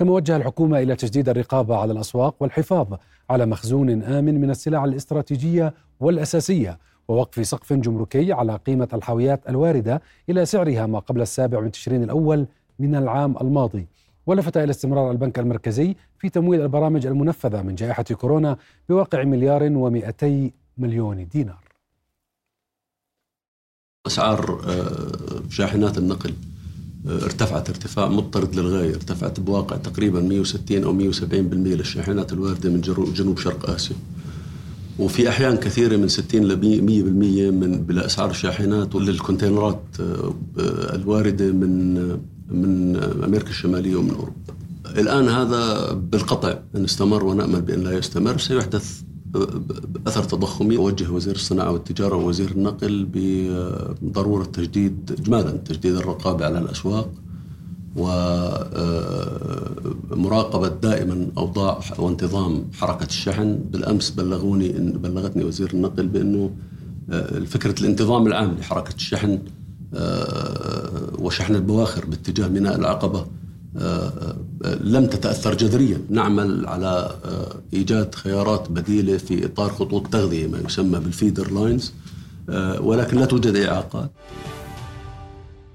كما 0.00 0.12
وجه 0.12 0.36
الحكومة 0.36 0.78
إلى 0.78 0.96
تجديد 0.96 1.28
الرقابة 1.28 1.76
على 1.76 1.92
الأسواق 1.92 2.34
والحفاظ 2.40 2.86
على 3.30 3.46
مخزون 3.46 4.02
آمن 4.02 4.40
من 4.40 4.50
السلع 4.50 4.84
الاستراتيجية 4.84 5.74
والأساسية 6.00 6.78
ووقف 7.08 7.46
سقف 7.46 7.72
جمركي 7.72 8.32
على 8.32 8.56
قيمة 8.56 8.88
الحاويات 8.92 9.48
الواردة 9.48 10.02
إلى 10.28 10.46
سعرها 10.46 10.86
ما 10.86 10.98
قبل 10.98 11.22
السابع 11.22 11.60
من 11.60 11.70
تشرين 11.70 12.02
الأول 12.02 12.46
من 12.78 12.94
العام 12.94 13.36
الماضي. 13.40 13.86
ولفت 14.26 14.56
إلى 14.56 14.70
استمرار 14.70 15.10
البنك 15.10 15.38
المركزي 15.38 15.96
في 16.18 16.28
تمويل 16.28 16.60
البرامج 16.60 17.06
المنفذة 17.06 17.62
من 17.62 17.74
جائحة 17.74 18.02
كورونا 18.02 18.56
بواقع 18.88 19.24
مليار 19.24 19.68
و200 19.68 20.50
مليون 20.78 21.28
دينار. 21.28 21.64
أسعار 24.06 24.60
آه، 24.68 25.50
شاحنات 25.50 25.98
النقل. 25.98 26.34
ارتفعت 27.06 27.68
ارتفاع 27.68 28.08
مضطرد 28.08 28.54
للغاية 28.54 28.90
ارتفعت 28.90 29.40
بواقع 29.40 29.76
تقريبا 29.76 30.20
160 30.20 30.84
أو 30.84 31.12
170% 31.12 31.24
للشاحنات 31.32 32.32
الواردة 32.32 32.70
من 32.70 32.80
جنوب 33.14 33.38
شرق 33.38 33.70
آسيا 33.70 33.96
وفي 34.98 35.28
أحيان 35.28 35.56
كثيرة 35.56 35.96
من 35.96 36.08
60 36.08 36.40
ل 36.40 36.56
100% 36.56 36.60
من 37.52 37.82
بالأسعار 37.82 38.30
الشاحنات 38.30 38.94
وللكونتينرات 38.94 39.82
آه، 40.00 40.34
الواردة 40.94 41.52
من 41.52 41.94
من 42.50 42.96
أمريكا 43.24 43.50
الشمالية 43.50 43.96
ومن 43.96 44.10
أوروبا. 44.10 44.32
الآن 44.96 45.28
هذا 45.28 45.92
بالقطع 45.92 46.58
ان 46.76 46.84
استمر 46.84 47.24
ونأمل 47.24 47.62
بأن 47.62 47.80
لا 47.80 47.98
يستمر 47.98 48.38
سيحدث 48.38 49.02
اثر 50.06 50.24
تضخمي. 50.24 50.76
وجه 50.76 51.10
وزير 51.10 51.34
الصناعة 51.34 51.70
والتجارة 51.72 52.16
ووزير 52.16 52.50
النقل 52.50 53.08
بضرورة 54.02 54.44
تجديد 54.44 55.16
اجمالا 55.20 55.50
تجديد 55.50 55.94
الرقابة 55.96 56.44
على 56.44 56.58
الأسواق 56.58 57.10
ومراقبة 60.10 60.68
دائما 60.68 61.26
أوضاع 61.38 61.80
وانتظام 61.98 62.64
حركة 62.72 63.06
الشحن. 63.06 63.58
بالأمس 63.70 64.10
بلغوني 64.10 64.76
إن 64.76 64.92
بلغتني 64.92 65.44
وزير 65.44 65.70
النقل 65.74 66.06
بأنه 66.06 66.50
فكرة 67.46 67.80
الانتظام 67.80 68.26
العام 68.26 68.56
لحركة 68.60 68.94
الشحن 68.94 69.38
وشحن 71.18 71.54
البواخر 71.54 72.04
باتجاه 72.04 72.48
ميناء 72.48 72.76
العقبة 72.76 73.26
لم 74.80 75.06
تتأثر 75.06 75.54
جذريا. 75.54 75.98
نعمل 76.10 76.66
على 76.66 77.10
إيجاد 77.72 78.14
خيارات 78.14 78.70
بديلة 78.70 79.16
في 79.16 79.46
إطار 79.46 79.70
خطوط 79.70 80.06
تغذية 80.06 80.46
ما 80.46 80.58
يسمى 80.58 80.98
بالفيدر 80.98 81.50
لاينز 81.50 81.94
ولكن 82.80 83.16
لا 83.16 83.26
توجد 83.26 83.56
إعاقات. 83.56 84.10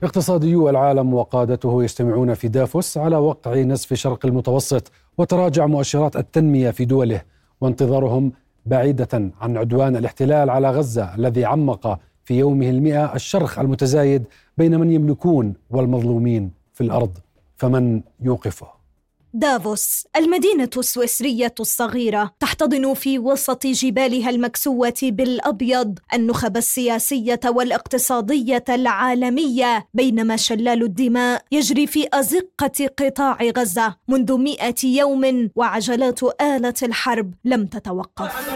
اقتصاديو 0.04 0.70
العالم 0.70 1.14
وقادته 1.14 1.84
يجتمعون 1.84 2.34
في 2.34 2.48
دافوس 2.48 2.98
على 2.98 3.18
وقع 3.18 3.62
نسف 3.62 3.94
شرق 3.94 4.26
المتوسط 4.26 4.92
وتراجع 5.18 5.66
مؤشرات 5.66 6.16
التنمية 6.16 6.72
في 6.72 6.86
دوله 6.86 7.22
وانتظارهم 7.62 8.32
بعيدة 8.66 9.32
عن 9.42 9.58
عدوان 9.58 9.96
الاحتلال 9.96 10.50
على 10.50 10.72
غزة 10.72 11.16
الذي 11.16 11.46
عمق 11.46 12.00
في 12.24 12.34
يومه 12.40 12.70
المئة 12.70 13.16
الشرخ 13.16 13.60
المتزايد 13.60 14.24
بين 14.58 14.80
من 14.80 14.92
يملكون 14.92 15.54
والمظلومين 15.70 16.52
في 16.74 16.82
الأرض. 16.82 17.18
فمن 17.58 18.02
يوقفه؟ 18.22 18.76
دافوس 19.34 20.08
المدينة 20.16 20.70
السويسرية 20.78 21.56
الصغيرة 21.60 22.32
تحتضن 22.40 22.94
في 22.94 23.20
وسط 23.20 23.68
جبالها 23.68 24.30
المكسوة 24.30 24.94
بالأبيض 25.04 26.00
النخب 26.14 26.58
السياسية 26.58 27.40
والاقتصادية 27.46 28.64
العالمية 28.70 29.88
بينما 29.94 30.36
شلال 30.36 30.84
الدماء 30.84 31.42
يجري 31.52 31.88
في 31.88 32.08
أزقة 32.14 32.90
قطاع 33.00 33.38
غزة 33.58 33.96
منذ 34.08 34.38
مئة 34.38 34.86
يوم 34.86 35.50
وعجلات 35.56 36.20
آلة 36.42 36.74
الحرب 36.84 37.34
لم 37.46 37.66
تتوقف. 37.66 38.50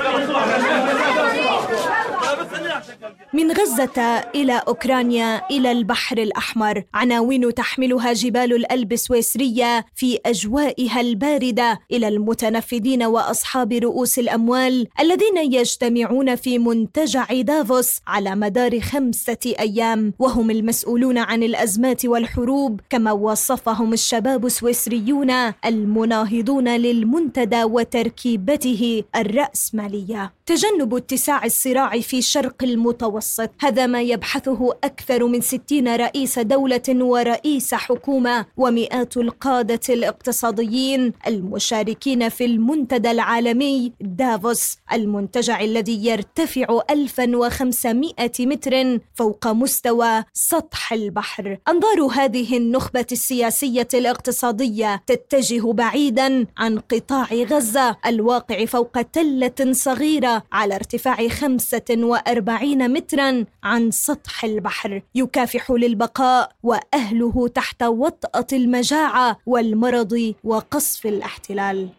من 3.33 3.51
غزة 3.51 4.01
إلى 4.35 4.61
أوكرانيا 4.67 5.49
إلى 5.51 5.71
البحر 5.71 6.17
الأحمر. 6.17 6.83
عناوين 6.93 7.53
تحملها 7.53 8.13
جبال 8.13 8.53
الألب 8.53 8.93
السويسرية 8.93 9.85
في 9.95 10.19
أجوائها 10.25 11.01
الباردة 11.01 11.79
إلى 11.91 12.07
المتنفذين 12.07 13.03
وأصحاب 13.03 13.73
رؤوس 13.73 14.19
الأموال 14.19 14.87
الذين 14.99 15.37
يجتمعون 15.53 16.35
في 16.35 16.59
منتجع 16.59 17.25
دافوس 17.41 17.99
على 18.07 18.35
مدار 18.35 18.79
خمسة 18.79 19.53
أيام. 19.59 20.13
وهم 20.19 20.51
المسؤولون 20.51 21.17
عن 21.17 21.43
الأزمات 21.43 22.05
والحروب 22.05 22.81
كما 22.89 23.11
وصفهم 23.11 23.93
الشباب 23.93 24.45
السويسريون 24.45 25.31
المناهضون 25.65 26.67
للمنتدى 26.67 27.63
وتركيبته 27.63 29.03
الرأسمالية. 29.15 30.33
تجنب 30.45 30.95
اتساع 30.95 31.45
الصراع 31.45 31.99
في 31.99 32.21
شرق 32.21 32.63
المتوسط. 32.99 33.49
هذا 33.59 33.85
ما 33.85 34.01
يبحثه 34.01 34.77
أكثر 34.83 35.25
من 35.25 35.41
ستين 35.41 35.95
رئيس 35.95 36.39
دولة 36.39 36.81
ورئيس 36.89 37.73
حكومة 37.73 38.45
ومئات 38.57 39.17
القادة 39.17 39.79
الاقتصاديين 39.89 41.13
المشاركين 41.27 42.29
في 42.29 42.45
المنتدى 42.45 43.11
العالمي 43.11 43.93
دافوس 44.01 44.77
المنتجع 44.93 45.61
الذي 45.61 46.05
يرتفع 46.05 46.79
1500 46.89 48.13
متر 48.39 48.99
فوق 49.15 49.47
مستوى 49.47 50.23
سطح 50.33 50.93
البحر. 50.93 51.57
أنظار 51.67 52.01
هذه 52.01 52.57
النخبة 52.57 53.07
السياسية 53.11 53.87
الاقتصادية 53.93 55.03
تتجه 55.07 55.71
بعيدا 55.71 56.45
عن 56.57 56.79
قطاع 56.79 57.27
غزة 57.33 57.97
الواقع 58.05 58.65
فوق 58.65 59.01
تلة 59.01 59.71
صغيرة 59.71 60.43
على 60.51 60.75
ارتفاع 60.75 61.27
45 61.27 62.88
مترا 62.93 63.45
عن 63.63 63.91
سطح 63.91 64.43
البحر 64.43 65.01
يكافح 65.15 65.71
للبقاء 65.71 66.51
وأهله 66.63 67.47
تحت 67.47 67.83
وطأة 67.83 68.47
المجاعة 68.53 69.37
والمرض 69.45 70.33
وقصف 70.43 71.05
الاحتلال. 71.05 71.89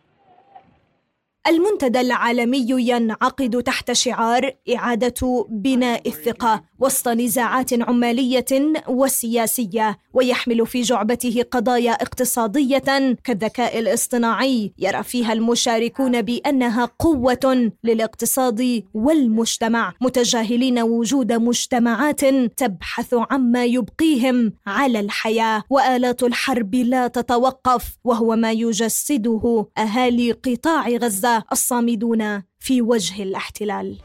المنتدى 1.47 2.01
العالمي 2.01 2.67
ينعقد 2.69 3.63
تحت 3.63 3.93
شعار 3.93 4.51
إعادة 4.77 5.47
بناء 5.51 6.09
الثقة 6.09 6.63
وسط 6.79 7.09
نزاعات 7.09 7.83
عمالية 7.83 8.73
وسياسية 8.89 9.99
ويحمل 10.15 10.67
في 10.67 10.83
جعبته 10.83 11.45
قضايا 11.51 11.93
اقتصادية 11.93 13.17
كالذكاء 13.25 13.79
الاصطناعي. 13.79 14.73
يرى 14.79 15.03
فيها 15.03 15.33
المشاركون 15.33 16.23
بأنها 16.23 16.85
قوة 16.99 17.73
للاقتصاد 17.85 18.83
والمجتمع 18.95 19.93
متجاهلين 20.01 20.79
وجود 20.79 21.33
مجتمعات 21.33 22.25
تبحث 22.57 23.15
عما 23.31 23.65
يبقيهم 23.65 24.53
على 24.67 25.01
الحياة. 25.01 25.63
وآلات 25.71 26.23
الحرب 26.23 26.75
لا 26.75 27.07
تتوقف 27.07 27.85
وهو 28.05 28.37
ما 28.37 28.53
يجسده 28.53 29.67
أهالي 29.79 30.33
قطاع 30.33 30.89
غزة. 30.89 31.30
الصامدون 31.53 32.43
في 32.59 32.83
وجه 32.83 33.23
الاحتلال. 33.23 33.97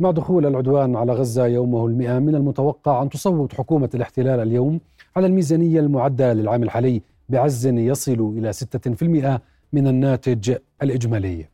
مع 0.00 0.10
دخول 0.10 0.46
العدوان 0.46 0.96
على 0.96 1.12
غزة 1.12 1.46
يومه 1.46 1.86
المئة 1.86 2.18
من 2.18 2.34
المتوقع 2.34 3.02
أن 3.02 3.08
تصوت 3.08 3.52
حكومة 3.54 3.90
الاحتلال 3.94 4.40
اليوم 4.40 4.80
على 5.16 5.26
الميزانية 5.26 5.80
المعدة 5.80 6.32
للعام 6.32 6.62
الحالي 6.62 7.02
بعز 7.28 7.66
يصل 7.66 8.34
إلى 8.38 8.52
6% 8.52 9.40
من 9.72 9.86
الناتج 9.86 10.56
الإجمالي. 10.82 11.46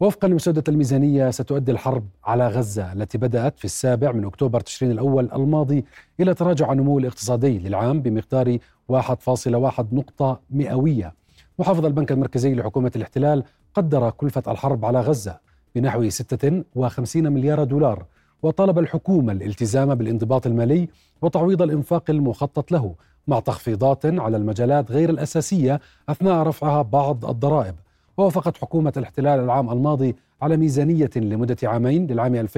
وفقا 0.00 0.28
لمسودة 0.28 0.64
الميزانية 0.68 1.30
ستؤدي 1.30 1.72
الحرب 1.72 2.04
على 2.24 2.48
غزة 2.48 2.92
التي 2.92 3.18
بدأت 3.18 3.58
في 3.58 3.64
السابع 3.64 4.12
من 4.12 4.24
أكتوبر 4.24 4.60
تشرين 4.60 4.92
الأول 4.92 5.30
الماضي 5.32 5.84
إلى 6.20 6.34
تراجع 6.34 6.72
النمو 6.72 6.98
الاقتصادي 6.98 7.58
للعام 7.58 8.02
بمقدار 8.02 8.58
1.1 8.92 9.84
نقطة 9.92 10.40
مئوية. 10.50 11.19
محافظ 11.60 11.86
البنك 11.86 12.12
المركزي 12.12 12.54
لحكومة 12.54 12.92
الاحتلال 12.96 13.44
قدر 13.74 14.10
كلفة 14.10 14.42
الحرب 14.52 14.84
على 14.84 15.00
غزة 15.00 15.38
بنحو 15.74 16.08
56 16.08 17.32
مليار 17.32 17.64
دولار 17.64 18.04
وطالب 18.42 18.78
الحكومة 18.78 19.32
الالتزام 19.32 19.94
بالانضباط 19.94 20.46
المالي 20.46 20.88
وتعويض 21.22 21.62
الإنفاق 21.62 22.10
المخطط 22.10 22.72
له 22.72 22.94
مع 23.28 23.40
تخفيضات 23.40 24.06
على 24.06 24.36
المجالات 24.36 24.90
غير 24.90 25.10
الأساسية 25.10 25.80
أثناء 26.08 26.42
رفعها 26.42 26.82
بعض 26.82 27.24
الضرائب. 27.24 27.74
ووافقت 28.16 28.56
حكومة 28.56 28.92
الاحتلال 28.96 29.40
العام 29.40 29.70
الماضي 29.70 30.16
على 30.42 30.56
ميزانية 30.56 31.10
لمدة 31.16 31.56
عامين 31.62 32.06
للعام 32.06 32.46
2023-2024 32.46 32.50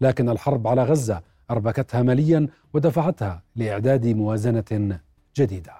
لكن 0.00 0.28
الحرب 0.28 0.66
على 0.68 0.84
غزة 0.84 1.20
أربكتها 1.50 2.02
ماليا 2.02 2.46
ودفعتها 2.74 3.42
لإعداد 3.56 4.06
موازنة 4.06 4.98
جديدة. 5.40 5.72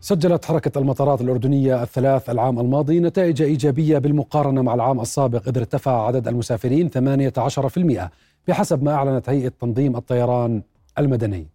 سجلت 0.00 0.44
حركة 0.44 0.78
المطارات 0.78 1.20
الأردنية 1.20 1.82
الثلاث 1.82 2.30
العام 2.30 2.58
الماضي 2.58 3.00
نتائج 3.00 3.42
إيجابية 3.42 3.98
بالمقارنة 3.98 4.62
مع 4.62 4.74
العام 4.74 5.00
السابق 5.00 5.48
إذ 5.48 5.58
ارتفع 5.58 6.06
عدد 6.06 6.28
المسافرين 6.28 6.88
18% 6.88 8.10
بحسب 8.48 8.82
ما 8.82 8.92
أعلنت 8.94 9.28
هيئة 9.28 9.52
تنظيم 9.60 9.96
الطيران 9.96 10.62
المدني. 10.98 11.46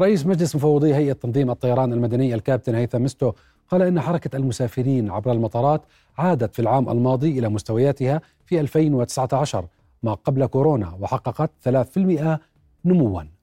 رئيس 0.00 0.26
مجلس 0.26 0.56
مفوضي 0.56 0.94
هيئة 0.94 1.12
تنظيم 1.12 1.50
الطيران 1.50 1.92
المدني 1.92 2.34
الكابتن 2.34 2.74
هيثم 2.74 3.02
مستو 3.02 3.32
قال 3.68 3.82
إن 3.82 4.00
حركة 4.00 4.36
المسافرين 4.36 5.10
عبر 5.10 5.32
المطارات 5.32 5.82
عادت 6.18 6.54
في 6.54 6.62
العام 6.62 6.88
الماضي 6.88 7.38
إلى 7.38 7.48
مستوياتها 7.48 8.20
في 8.46 8.60
2019 8.60 9.66
ما 10.02 10.14
قبل 10.14 10.46
كورونا 10.46 10.96
وحققت 11.00 11.50
3% 11.60 12.38
نمواً. 12.84 13.37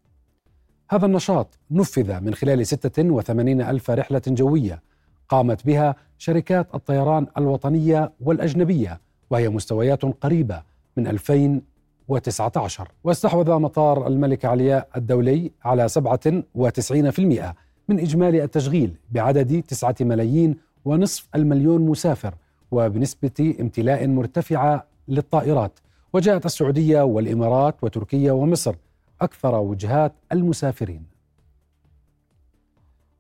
هذا 0.89 1.06
النشاط 1.06 1.48
نفذ 1.71 2.19
من 2.21 2.34
خلال 2.34 2.67
86 2.67 3.62
ألف 3.62 3.91
رحلة 3.91 4.21
جوية 4.28 4.82
قامت 5.30 5.65
بها 5.65 5.95
شركات 6.17 6.67
الطيران 6.76 7.28
الوطنية 7.38 8.12
والأجنبية 8.21 9.00
وهي 9.30 9.50
مستويات 9.50 10.06
قريبة 10.06 10.62
من 10.98 11.08
2019 11.08 12.88
واستحوذ 13.04 13.52
مطار 13.60 14.08
الملك 14.08 14.45
علياء 14.45 14.88
الدولي 14.95 15.52
على 15.63 15.89
97% 15.89 16.00
من 17.89 18.00
إجمالي 18.00 18.43
التشغيل 18.43 18.95
بعدد 19.12 19.62
9 19.67 19.95
ملايين 20.02 20.56
ونصف 20.86 21.28
المليون 21.36 21.82
مسافر 21.82 22.34
وبنسبة 22.71 23.56
امتلاء 23.60 24.08
مرتفعة 24.08 24.86
للطائرات. 25.08 25.80
وجاءت 26.13 26.45
السعودية 26.45 27.02
والإمارات 27.02 27.76
وتركيا 27.84 28.32
ومصر 28.32 28.76
أكثر 29.21 29.56
وجهات 29.56 30.13
المسافرين. 30.32 31.04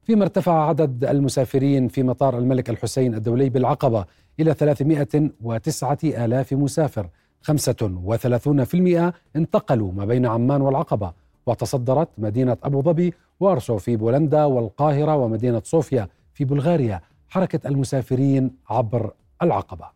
فيما 0.03 0.23
ارتفع 0.23 0.67
عدد 0.67 1.05
المسافرين 1.05 1.87
في 1.87 2.03
مطار 2.03 2.37
الملك 2.37 2.69
الحسين 2.69 3.15
الدولي 3.15 3.49
بالعقبة 3.49 4.05
إلى 4.39 4.53
309 4.53 6.25
آلاف 6.25 6.53
مسافر 6.53 7.09
35% 7.51 9.13
انتقلوا 9.35 9.91
ما 9.91 10.05
بين 10.05 10.25
عمان 10.25 10.61
والعقبة 10.61 11.13
وتصدرت 11.45 12.09
مدينة 12.17 12.57
أبو 12.63 12.81
ظبي 12.81 13.13
وأرسو 13.39 13.77
في 13.77 13.95
بولندا 13.95 14.43
والقاهرة 14.43 15.15
ومدينة 15.15 15.61
صوفيا 15.65 16.07
في 16.33 16.45
بلغاريا 16.45 17.01
حركة 17.29 17.67
المسافرين 17.67 18.51
عبر 18.69 19.13
العقبة. 19.41 19.94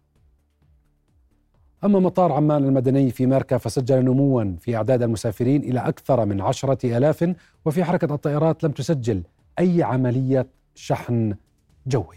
أما 1.84 2.00
مطار 2.00 2.32
عمان 2.32 2.64
المدني 2.64 3.12
في 3.12 3.26
ماركا 3.26 3.58
فسجل 3.58 4.06
نموا 4.06 4.44
في 4.60 4.76
أعداد 4.76 5.04
المسافرين 5.04 5.64
إلى 5.64 5.80
أكثر 5.80 6.26
من 6.26 6.42
عشرة 6.42 6.98
ألاف 6.98 7.36
وفي 7.66 7.84
حركة 7.84 8.14
الطائرات 8.16 8.64
لم 8.64 8.72
تسجل 8.72 9.24
أي 9.60 9.84
عملية 9.84 10.48
شحن 10.76 11.36
جوي. 11.88 12.16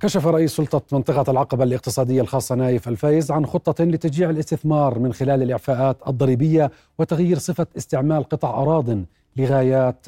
كشف 0.00 0.26
رئيس 0.26 0.56
سلطة 0.56 0.82
منطقة 0.92 1.30
العقبة 1.30 1.64
الاقتصادية 1.64 2.20
الخاصة 2.20 2.54
نايف 2.54 2.88
الفايز 2.88 3.30
عن 3.30 3.46
خطة 3.46 3.84
لتشجيع 3.84 4.30
الاستثمار 4.30 4.98
من 4.98 5.12
خلال 5.12 5.42
الإعفاءات 5.42 5.96
الضريبية 6.08 6.70
وتغيير 6.98 7.38
صفة 7.38 7.66
استعمال 7.76 8.24
قطع 8.24 8.62
أراض 8.62 8.98
لغايات 9.36 10.06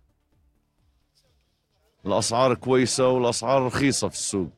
الأسعار 2.06 2.54
كويسة 2.54 3.08
والأسعار 3.08 3.66
رخيصة 3.66 4.08
في 4.08 4.14
السوق 4.14 4.48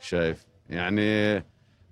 شايف؟ 0.00 0.46
يعني 0.70 1.44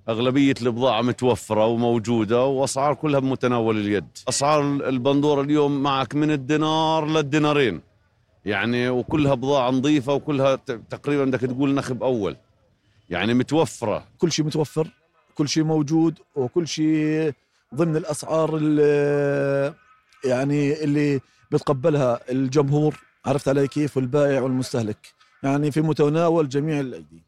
أغلبية 0.09 0.55
البضاعة 0.63 1.03
متوفرة 1.03 1.67
وموجودة 1.67 2.45
وأسعار 2.45 2.95
كلها 2.95 3.21
بمتناول 3.21 3.77
اليد. 3.77 4.09
أسعار 4.29 4.61
البندورة 4.63 5.41
اليوم 5.43 5.83
معك 5.83 6.15
من 6.15 6.31
الدينار 6.31 7.07
للدينارين. 7.07 7.81
يعني 8.45 8.89
وكلها 8.89 9.35
بضاعة 9.35 9.71
نظيفة 9.71 10.13
وكلها 10.15 10.55
تقريبا 10.91 11.25
بدك 11.25 11.41
تقول 11.41 11.75
نخب 11.75 12.03
أول. 12.03 12.37
يعني 13.11 13.35
متوفرة. 13.35 14.05
كل 14.19 14.33
شيء 14.33 14.45
متوفر 14.45 14.89
كل 15.35 15.49
شيء 15.49 15.65
موجود 15.65 16.19
وكل 16.35 16.69
شيء 16.69 17.33
ضمن 17.75 17.97
الأسعار 17.97 18.57
اللي 18.57 19.75
يعني 20.25 20.85
اللي 20.85 21.21
بتقبلها 21.51 22.21
الجمهور. 22.31 23.01
عرفت 23.27 23.49
علي 23.49 23.69
كيف؟ 23.69 23.97
والبائع 23.97 24.41
والمستهلك. 24.41 25.15
يعني 25.43 25.71
في 25.71 25.81
متناول 25.81 26.49
جميع 26.49 26.81
الأيدي. 26.81 27.23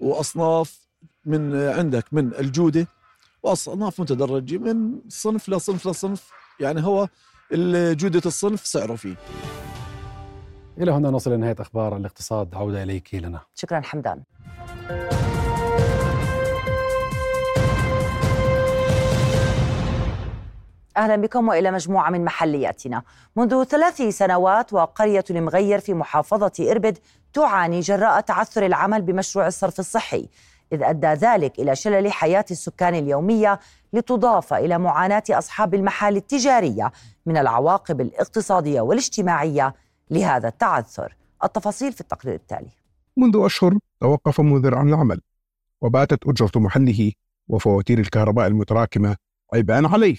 وأصناف 0.00 0.85
من 1.26 1.68
عندك 1.68 2.04
من 2.12 2.34
الجودة 2.34 2.86
وأصناف 3.42 4.00
متدرجة 4.00 4.58
من 4.58 5.00
صنف 5.08 5.48
لصنف 5.48 5.86
لصنف 5.86 6.30
يعني 6.60 6.84
هو 6.86 7.08
جودة 7.92 8.22
الصنف 8.26 8.66
سعره 8.66 8.94
فيه. 8.94 9.16
إلى 10.78 10.90
هنا 10.90 11.10
نصل 11.10 11.32
لنهاية 11.32 11.56
أخبار 11.58 11.96
الاقتصاد 11.96 12.54
عودة 12.54 12.82
إليك 12.82 13.14
لنا 13.14 13.40
شكرا 13.54 13.80
حمدان. 13.80 14.22
أهلا 20.96 21.16
بكم 21.16 21.48
وإلى 21.48 21.70
مجموعة 21.70 22.10
من 22.10 22.24
محلياتنا. 22.24 23.02
منذ 23.36 23.64
ثلاث 23.64 24.02
سنوات 24.02 24.72
وقرية 24.72 25.24
المغير 25.30 25.80
في 25.80 25.94
محافظة 25.94 26.70
إربد 26.70 26.98
تعاني 27.32 27.80
جراء 27.80 28.20
تعثر 28.20 28.66
العمل 28.66 29.02
بمشروع 29.02 29.46
الصرف 29.46 29.80
الصحي. 29.80 30.28
إذ 30.72 30.82
أدى 30.82 31.06
ذلك 31.06 31.58
إلى 31.58 31.76
شلل 31.76 32.12
حياة 32.12 32.44
السكان 32.50 32.94
اليومية 32.94 33.60
لتضاف 33.92 34.54
إلى 34.54 34.78
معاناة 34.78 35.22
أصحاب 35.30 35.74
المحال 35.74 36.16
التجارية 36.16 36.92
من 37.26 37.36
العواقب 37.36 38.00
الاقتصادية 38.00 38.80
والاجتماعية 38.80 39.74
لهذا 40.10 40.48
التعثر. 40.48 41.16
التفاصيل 41.44 41.92
في 41.92 42.00
التقرير 42.00 42.34
التالي. 42.34 42.70
منذ 43.16 43.36
أشهر 43.44 43.78
توقف 44.00 44.40
منذر 44.40 44.74
عن 44.74 44.88
العمل 44.88 45.20
وباتت 45.80 46.26
أجرة 46.26 46.50
محله 46.56 47.12
وفواتير 47.48 47.98
الكهرباء 47.98 48.46
المتراكمة 48.46 49.16
عبئا 49.54 49.88
عليه 49.88 50.16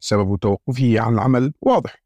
سبب 0.00 0.38
توقفه 0.40 1.00
عن 1.00 1.14
العمل 1.14 1.52
واضح. 1.60 2.02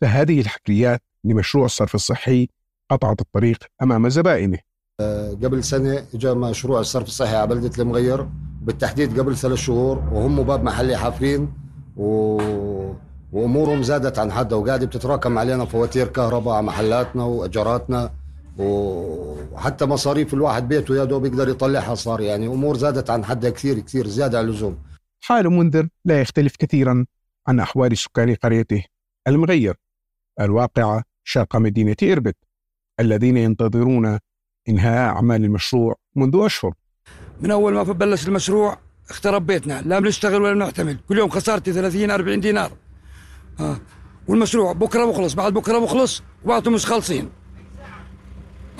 فهذه 0.00 0.40
الحكريات 0.40 1.02
لمشروع 1.24 1.64
الصرف 1.64 1.94
الصحي 1.94 2.48
قطعت 2.90 3.20
الطريق 3.20 3.58
أمام 3.82 4.08
زبائنه. 4.08 4.58
قبل 5.42 5.64
سنة 5.64 6.06
جاء 6.14 6.34
مشروع 6.34 6.80
الصرف 6.80 7.06
الصحي 7.06 7.36
على 7.36 7.46
بلدة 7.46 7.82
المغير 7.82 8.28
بالتحديد 8.62 9.20
قبل 9.20 9.36
ثلاث 9.36 9.58
شهور 9.58 9.98
وهم 9.98 10.42
باب 10.42 10.64
محلي 10.64 10.96
حافرين 10.96 11.52
و... 11.96 12.06
وأمورهم 13.32 13.82
زادت 13.82 14.18
عن 14.18 14.32
حدها 14.32 14.58
وقاعدة 14.58 14.86
بتتراكم 14.86 15.38
علينا 15.38 15.64
فواتير 15.64 16.08
كهرباء 16.08 16.54
على 16.54 16.66
محلاتنا 16.66 17.24
واجاراتنا 17.24 18.10
وحتى 18.58 19.86
مصاريف 19.86 20.34
الواحد 20.34 20.68
بيته 20.68 20.96
يا 20.96 21.04
دوب 21.04 21.26
يقدر 21.26 21.48
يطلعها 21.48 21.94
صار. 21.94 22.20
يعني 22.20 22.46
أمور 22.46 22.76
زادت 22.76 23.10
عن 23.10 23.24
حدها 23.24 23.50
كثير 23.50 23.78
كثير 23.78 24.06
زيادة 24.06 24.38
عن 24.38 24.44
اللزوم. 24.44 24.78
حال 25.20 25.50
منذر 25.50 25.88
لا 26.04 26.20
يختلف 26.20 26.56
كثيرا 26.56 27.06
عن 27.46 27.60
أحوال 27.60 27.98
سكان 27.98 28.34
قريته 28.34 28.84
المغير. 29.28 29.76
الواقعة 30.40 31.02
شرق 31.24 31.56
مدينة 31.56 31.96
إربد 32.02 32.34
الذين 33.00 33.36
ينتظرون 33.36 34.18
إنهاء 34.68 35.14
أعمال 35.14 35.44
المشروع 35.44 35.96
منذ 36.16 36.44
أشهر. 36.44 36.74
من 37.40 37.50
أول 37.50 37.74
ما 37.74 37.82
بلش 37.82 38.28
المشروع 38.28 38.78
اخترب 39.10 39.46
بيتنا 39.46 39.82
لا 39.86 39.98
بنشتغل 39.98 40.42
ولا 40.42 40.54
بنعتمد. 40.54 41.00
كل 41.08 41.18
يوم 41.18 41.30
خسارتي 41.30 41.72
30 41.72 42.10
40 42.10 42.40
دينار. 42.40 42.72
آه. 43.60 43.76
والمشروع 44.28 44.72
بكرة 44.72 45.04
بخلص 45.04 45.34
بعد 45.34 45.52
بكرة 45.52 45.78
بخلص 45.78 46.22
وبعضهم 46.44 46.74
مش 46.74 46.86
خالصين. 46.86 47.30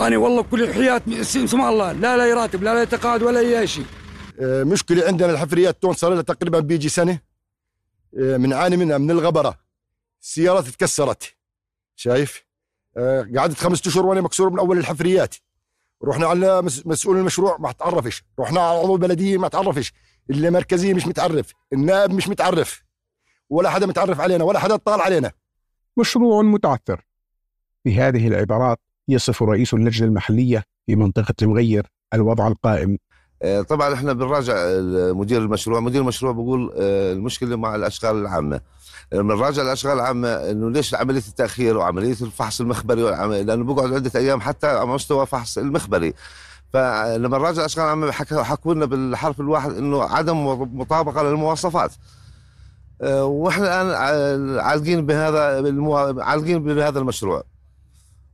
أنا 0.00 0.16
والله 0.16 0.42
كل 0.42 0.62
الحياة 0.62 1.02
سمع 1.22 1.68
الله. 1.68 1.92
لا 1.92 2.16
لا 2.16 2.26
يراتب 2.26 2.62
لا 2.62 2.74
لا 2.74 2.82
يتقاعد 2.82 3.22
ولا 3.22 3.40
أي 3.40 3.66
شيء. 3.66 3.84
آه، 4.40 4.64
مشكلة 4.64 5.06
عندنا 5.06 5.32
الحفريات 5.32 5.82
تون 5.82 5.92
صار 5.92 6.14
لها 6.14 6.22
تقريبا 6.22 6.60
بيجي 6.60 6.88
سنة. 6.88 7.18
بنعاني 8.12 8.74
آه، 8.74 8.78
منها 8.78 8.98
من 8.98 9.10
الغبرة. 9.10 9.58
السيارات 10.22 10.68
تكسرت. 10.68 11.34
شايف؟ 11.96 12.44
آه، 12.96 13.28
قعدت 13.36 13.58
خمسة 13.58 13.88
أشهر 13.88 14.06
وأنا 14.06 14.20
مكسور 14.20 14.50
من 14.50 14.58
أول 14.58 14.78
الحفريات. 14.78 15.34
رحنا 16.04 16.26
على 16.26 16.62
مسؤول 16.62 17.16
المشروع 17.16 17.56
ما 17.60 17.72
تعرفش. 17.72 18.22
رحنا 18.40 18.60
على 18.60 18.78
عضو 18.78 18.94
البلديه 18.94 19.38
ما 19.38 19.48
تعرفش. 19.48 19.92
اللي 20.30 20.50
مركزيه 20.50 20.94
مش 20.94 21.06
متعرف. 21.06 21.52
النائب 21.72 22.12
مش 22.12 22.28
متعرف. 22.28 22.82
ولا 23.50 23.70
حدا 23.70 23.86
متعرف 23.86 24.20
علينا 24.20 24.44
ولا 24.44 24.58
حدا 24.58 24.74
اطلع 24.74 25.02
علينا. 25.04 25.32
مشروع 25.96 26.42
متعثر. 26.42 27.04
بهذه 27.84 28.28
العبارات 28.28 28.78
يصف 29.08 29.42
رئيس 29.42 29.74
اللجنة 29.74 30.08
المحلية 30.08 30.64
في 30.86 30.96
منطقة 30.96 31.34
المغير 31.42 31.86
الوضع 32.14 32.48
القائم. 32.48 32.98
آه، 33.42 33.62
طبعا 33.62 33.94
إحنا 33.94 34.12
بنراجع 34.12 34.54
مدير 35.12 35.40
المشروع. 35.42 35.80
مدير 35.80 36.00
المشروع 36.00 36.32
بيقول 36.32 36.72
آه، 36.76 37.12
المشكلة 37.12 37.56
مع 37.56 37.74
الأشغال 37.74 38.16
العامة. 38.16 38.60
بنراجع 39.22 39.62
الاشغال 39.62 39.94
العامة 39.94 40.28
إنه 40.28 40.70
ليش 40.70 40.94
عملية 40.94 41.22
التأخير 41.28 41.76
وعملية 41.76 42.16
الفحص 42.20 42.60
المخبري 42.60 43.02
لأنه 43.42 43.64
بقعد 43.64 43.92
عدة 43.94 44.20
أيام 44.20 44.40
حتى 44.40 44.66
على 44.66 44.86
مستوى 44.86 45.26
فحص 45.26 45.58
المخبري. 45.58 46.14
فلما 46.72 47.38
نراجع 47.38 47.60
الأشغال 47.60 47.84
العامة 47.84 48.12
حكوا 48.44 48.74
لنا 48.74 48.86
بالحرف 48.86 49.40
الواحد 49.40 49.72
إنه 49.72 50.02
عدم 50.02 50.46
مطابقة 50.78 51.22
للمواصفات. 51.22 51.92
آه، 53.02 53.24
وإحنا 53.24 53.82
الآن 53.82 54.58
عالقين 54.58 55.06
بهذا 55.06 55.58
المو... 55.58 55.96
عالقين 55.96 56.62
بهذا 56.62 56.98
المشروع. 56.98 57.42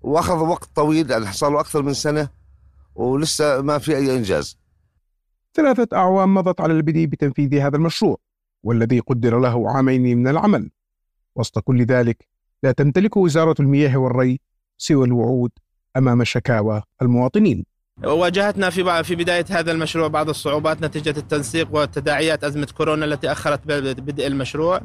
وأخذ 0.02 0.36
وقت 0.36 0.68
طويل 0.74 1.10
يعني 1.10 1.32
صار 1.32 1.50
له 1.50 1.60
أكثر 1.60 1.82
من 1.82 1.94
سنة 1.94 2.28
ولسه 2.94 3.60
ما 3.60 3.78
في 3.78 3.96
أي 3.96 4.16
إنجاز. 4.16 4.58
ثلاثة 5.54 5.96
أعوام 5.96 6.34
مضت 6.34 6.60
على 6.60 6.72
البدء 6.72 7.04
بتنفيذ 7.04 7.54
هذا 7.54 7.76
المشروع. 7.76 8.18
والذي 8.62 8.98
قدر 8.98 9.38
له 9.38 9.70
عامين 9.70 10.18
من 10.18 10.28
العمل. 10.28 10.70
وسط 11.36 11.58
كل 11.58 11.84
ذلك 11.84 12.26
لا 12.62 12.72
تمتلك 12.72 13.16
وزارة 13.16 13.54
المياه 13.60 13.96
والري 13.96 14.40
سوى 14.78 15.06
الوعود 15.06 15.50
أمام 15.96 16.24
شكاوى 16.24 16.82
المواطنين. 17.02 17.64
واجهتنا 18.04 18.70
في 18.70 19.04
في 19.04 19.14
بداية 19.14 19.44
هذا 19.50 19.72
المشروع 19.72 20.08
بعض 20.08 20.28
الصعوبات 20.28 20.82
نتيجة 20.82 21.14
التنسيق 21.18 21.68
وتداعيات 21.72 22.44
أزمة 22.44 22.68
كورونا 22.76 23.04
التي 23.04 23.32
أخرت 23.32 23.60
بدء 23.66 24.26
المشروع. 24.26 24.80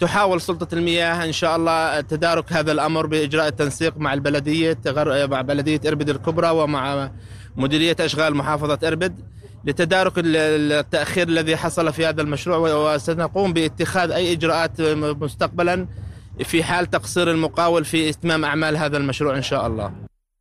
تحاول 0.00 0.40
سلطة 0.40 0.74
المياه 0.74 1.24
إن 1.24 1.32
شاء 1.32 1.56
الله 1.56 2.00
تدارك 2.00 2.52
هذا 2.52 2.72
الأمر 2.72 3.06
بإجراء 3.06 3.48
التنسيق 3.48 3.98
مع 3.98 4.14
البلدية 4.14 4.78
مع 4.86 5.40
بلدية 5.42 5.80
إربد 5.86 6.08
الكبرى 6.08 6.50
ومع 6.50 7.10
مديرية 7.56 7.96
أشغال 8.00 8.36
محافظة 8.36 8.88
إربد. 8.88 9.20
لتدارك 9.64 10.12
التأخير 10.16 11.28
الذي 11.28 11.56
حصل 11.56 11.92
في 11.92 12.06
هذا 12.06 12.22
المشروع 12.22 12.58
وسنقوم 12.58 13.52
باتخاذ 13.52 14.10
أي 14.10 14.32
إجراءات 14.32 14.80
مستقبلا 14.80 15.86
في 16.44 16.64
حال 16.64 16.86
تقصير 16.86 17.30
المقاول 17.30 17.84
في 17.84 18.10
إتمام 18.10 18.44
أعمال 18.44 18.76
هذا 18.76 18.96
المشروع 18.96 19.36
إن 19.36 19.42
شاء 19.42 19.66
الله. 19.66 19.92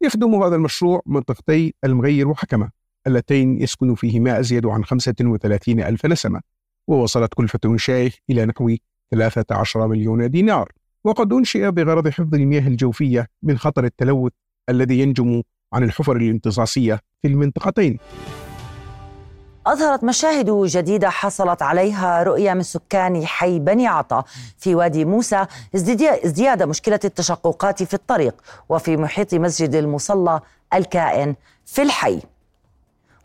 يخدم 0.01 0.43
هذا 0.43 0.55
المشروع 0.55 1.01
منطقتي 1.05 1.74
المغير 1.84 2.28
وحكمة 2.28 2.70
اللتين 3.07 3.61
يسكن 3.61 3.95
فيهما 3.95 4.39
أزيد 4.39 4.65
عن 4.65 4.86
35 4.86 5.82
ألف 5.82 6.05
نسمة 6.05 6.41
ووصلت 6.88 7.34
كلفة 7.34 7.59
إنشائه 7.65 8.11
إلى 8.30 8.45
نحو 8.45 8.76
13 9.11 9.88
مليون 9.88 10.30
دينار 10.30 10.72
وقد 11.03 11.34
أنشئ 11.34 11.72
بغرض 11.72 12.07
حفظ 12.07 12.36
المياه 12.36 12.67
الجوفية 12.67 13.28
من 13.43 13.57
خطر 13.57 13.86
التلوث 13.86 14.32
الذي 14.70 14.99
ينجم 14.99 15.41
عن 15.74 15.84
الحفر 15.84 16.15
الامتصاصية 16.15 16.99
في 17.22 17.28
المنطقتين 17.28 17.97
أظهرت 19.72 20.03
مشاهد 20.03 20.49
جديدة 20.49 21.09
حصلت 21.09 21.61
عليها 21.61 22.24
رؤية 22.24 22.53
من 22.53 22.63
سكان 22.63 23.26
حي 23.26 23.59
بني 23.59 23.88
عطا 23.88 24.24
في 24.57 24.76
وادي 24.76 25.05
موسى 25.05 25.45
ازدياد 25.76 26.63
مشكلة 26.63 26.99
التشققات 27.05 27.84
في 27.84 27.93
الطريق 27.93 28.36
وفي 28.70 28.97
محيط 28.97 29.34
مسجد 29.34 29.76
المصلى 29.76 30.39
الكائن 30.74 31.36
في 31.65 31.82
الحي. 31.82 32.22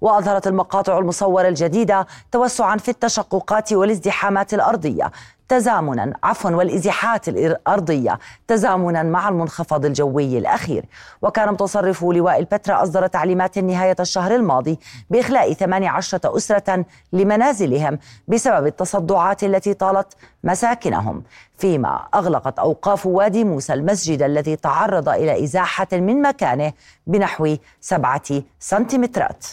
وأظهرت 0.00 0.46
المقاطع 0.46 0.98
المصورة 0.98 1.48
الجديدة 1.48 2.06
توسعا 2.32 2.76
في 2.76 2.90
التشققات 2.90 3.72
والازدحامات 3.72 4.54
الأرضية. 4.54 5.12
تزامنا 5.48 6.12
عفوا 6.22 6.50
والازاحات 6.50 7.28
الأرضية 7.28 8.18
تزامنا 8.48 9.02
مع 9.02 9.28
المنخفض 9.28 9.84
الجوي 9.84 10.38
الأخير. 10.38 10.84
وكان 11.22 11.48
متصرف 11.52 12.02
لواء 12.02 12.38
البتراء 12.38 12.82
أصدر 12.82 13.06
تعليمات 13.06 13.58
نهاية 13.58 13.96
الشهر 14.00 14.34
الماضي 14.34 14.78
بإخلاء 15.10 15.52
18 15.52 16.36
أسرة 16.36 16.84
لمنازلهم 17.12 17.98
بسبب 18.28 18.66
التصدعات 18.66 19.44
التي 19.44 19.74
طالت 19.74 20.12
مساكنهم. 20.44 21.22
فيما 21.58 22.06
أغلقت 22.14 22.58
أوقاف 22.58 23.06
وادي 23.06 23.44
موسى 23.44 23.72
المسجد 23.74 24.22
الذي 24.22 24.56
تعرض 24.56 25.08
إلى 25.08 25.44
إزاحة 25.44 25.88
من 25.92 26.22
مكانه 26.22 26.72
بنحو 27.06 27.56
سبعة 27.80 28.22
سنتيمترات. 28.60 29.46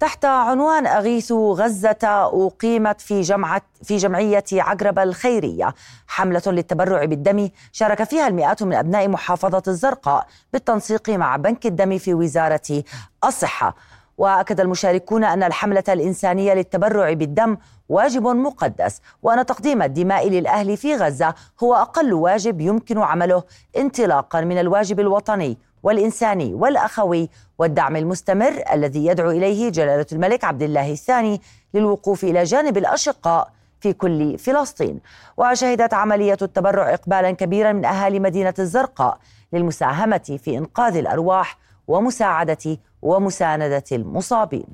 تحت 0.00 0.24
عنوان 0.24 0.86
أغيثوا 0.86 1.54
غزة 1.54 1.96
أقيمت 2.04 3.00
في 3.00 3.20
جمعة 3.20 3.62
في 3.82 3.96
جمعية 3.96 4.44
عقرب 4.52 4.98
الخيرية. 4.98 5.74
حملة 6.06 6.42
للتبرع 6.46 7.04
بالدم 7.04 7.48
شارك 7.72 8.02
فيها 8.02 8.28
المئات 8.28 8.62
من 8.62 8.74
أبناء 8.74 9.08
محافظة 9.08 9.62
الزرقاء 9.68 10.26
بالتنسيق 10.52 11.10
مع 11.10 11.36
بنك 11.36 11.66
الدم 11.66 11.98
في 11.98 12.14
وزارة 12.14 12.82
الصحة. 13.24 13.76
وأكد 14.18 14.60
المشاركون 14.60 15.24
أن 15.24 15.42
الحملة 15.42 15.84
الإنسانية 15.88 16.54
للتبرع 16.54 17.12
بالدم 17.12 17.56
واجب 17.88 18.26
مقدس 18.26 19.00
وأن 19.22 19.46
تقديم 19.46 19.82
الدماء 19.82 20.28
للأهل 20.28 20.76
في 20.76 20.96
غزة 20.96 21.34
هو 21.62 21.74
أقل 21.74 22.12
واجب 22.14 22.60
يمكن 22.60 22.98
عمله 22.98 23.42
انطلاقا 23.76 24.40
من 24.40 24.58
الواجب 24.58 25.00
الوطني. 25.00 25.58
والإنساني 25.86 26.54
والأخوي 26.54 27.28
والدعم 27.58 27.96
المستمر 27.96 28.62
الذي 28.72 29.06
يدعو 29.06 29.30
إليه 29.30 29.70
جلالة 29.70 30.06
الملك 30.12 30.44
عبد 30.44 30.62
الله 30.62 30.92
الثاني 30.92 31.40
للوقوف 31.74 32.24
إلى 32.24 32.42
جانب 32.42 32.76
الأشقاء 32.76 33.48
في 33.80 33.92
كل 33.92 34.38
فلسطين. 34.38 35.00
وشهدت 35.36 35.94
عملية 35.94 36.36
التبرع 36.42 36.94
إقبالا 36.94 37.30
كبيرا 37.30 37.72
من 37.72 37.84
أهالي 37.84 38.18
مدينة 38.20 38.54
الزرقاء 38.58 39.18
للمساهمة 39.52 40.38
في 40.42 40.58
إنقاذ 40.58 40.96
الأرواح 40.96 41.58
ومساعدة 41.88 42.78
ومساندة 43.02 43.84
المصابين. 43.92 44.66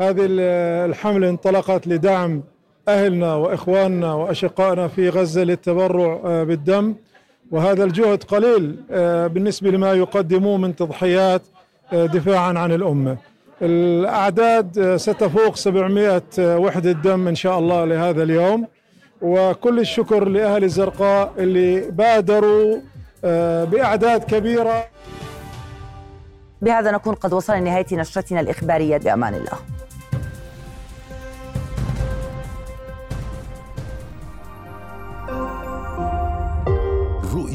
هذه 0.00 0.26
الحملة 0.88 1.28
انطلقت 1.28 1.86
لدعم 1.86 2.42
أهلنا 2.88 3.34
وإخواننا 3.34 4.14
وأشقائنا 4.14 4.88
في 4.88 5.08
غزة 5.08 5.42
للتبرع 5.44 6.20
آه، 6.24 6.44
بالدم. 6.44 6.94
وهذا 7.50 7.84
الجهد 7.84 8.22
قليل 8.24 8.76
آه، 8.90 9.26
بالنسبة 9.26 9.70
لما 9.70 9.92
يقدموه 9.92 10.56
من 10.56 10.76
تضحيات 10.76 11.42
آه، 11.92 12.06
دفاعا 12.06 12.58
عن 12.58 12.72
الأمة. 12.72 13.16
الأعداد 13.62 14.78
آه، 14.78 14.96
ستفوق 14.96 15.56
700 15.56 16.22
وحدة 16.38 16.92
دم 16.92 17.28
إن 17.28 17.34
شاء 17.34 17.58
الله 17.58 17.84
لهذا 17.84 18.22
اليوم. 18.22 18.66
وكل 19.22 19.80
الشكر 19.80 20.24
لأهل 20.24 20.64
الزرقاء 20.64 21.32
اللي 21.38 21.80
بادروا 21.90 22.78
بأعداد 23.64 24.24
كبيرة. 24.24 24.84
بهذا 26.62 26.90
نكون 26.90 27.14
قد 27.14 27.32
وصلنا 27.32 27.58
لنهاية 27.60 27.86
نشرتنا 27.92 28.40
الإخبارية 28.40 28.96
بأمان 28.96 29.34
الله. 29.34 29.58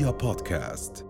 رؤيا 0.04 0.12
بودكاست 0.12 1.06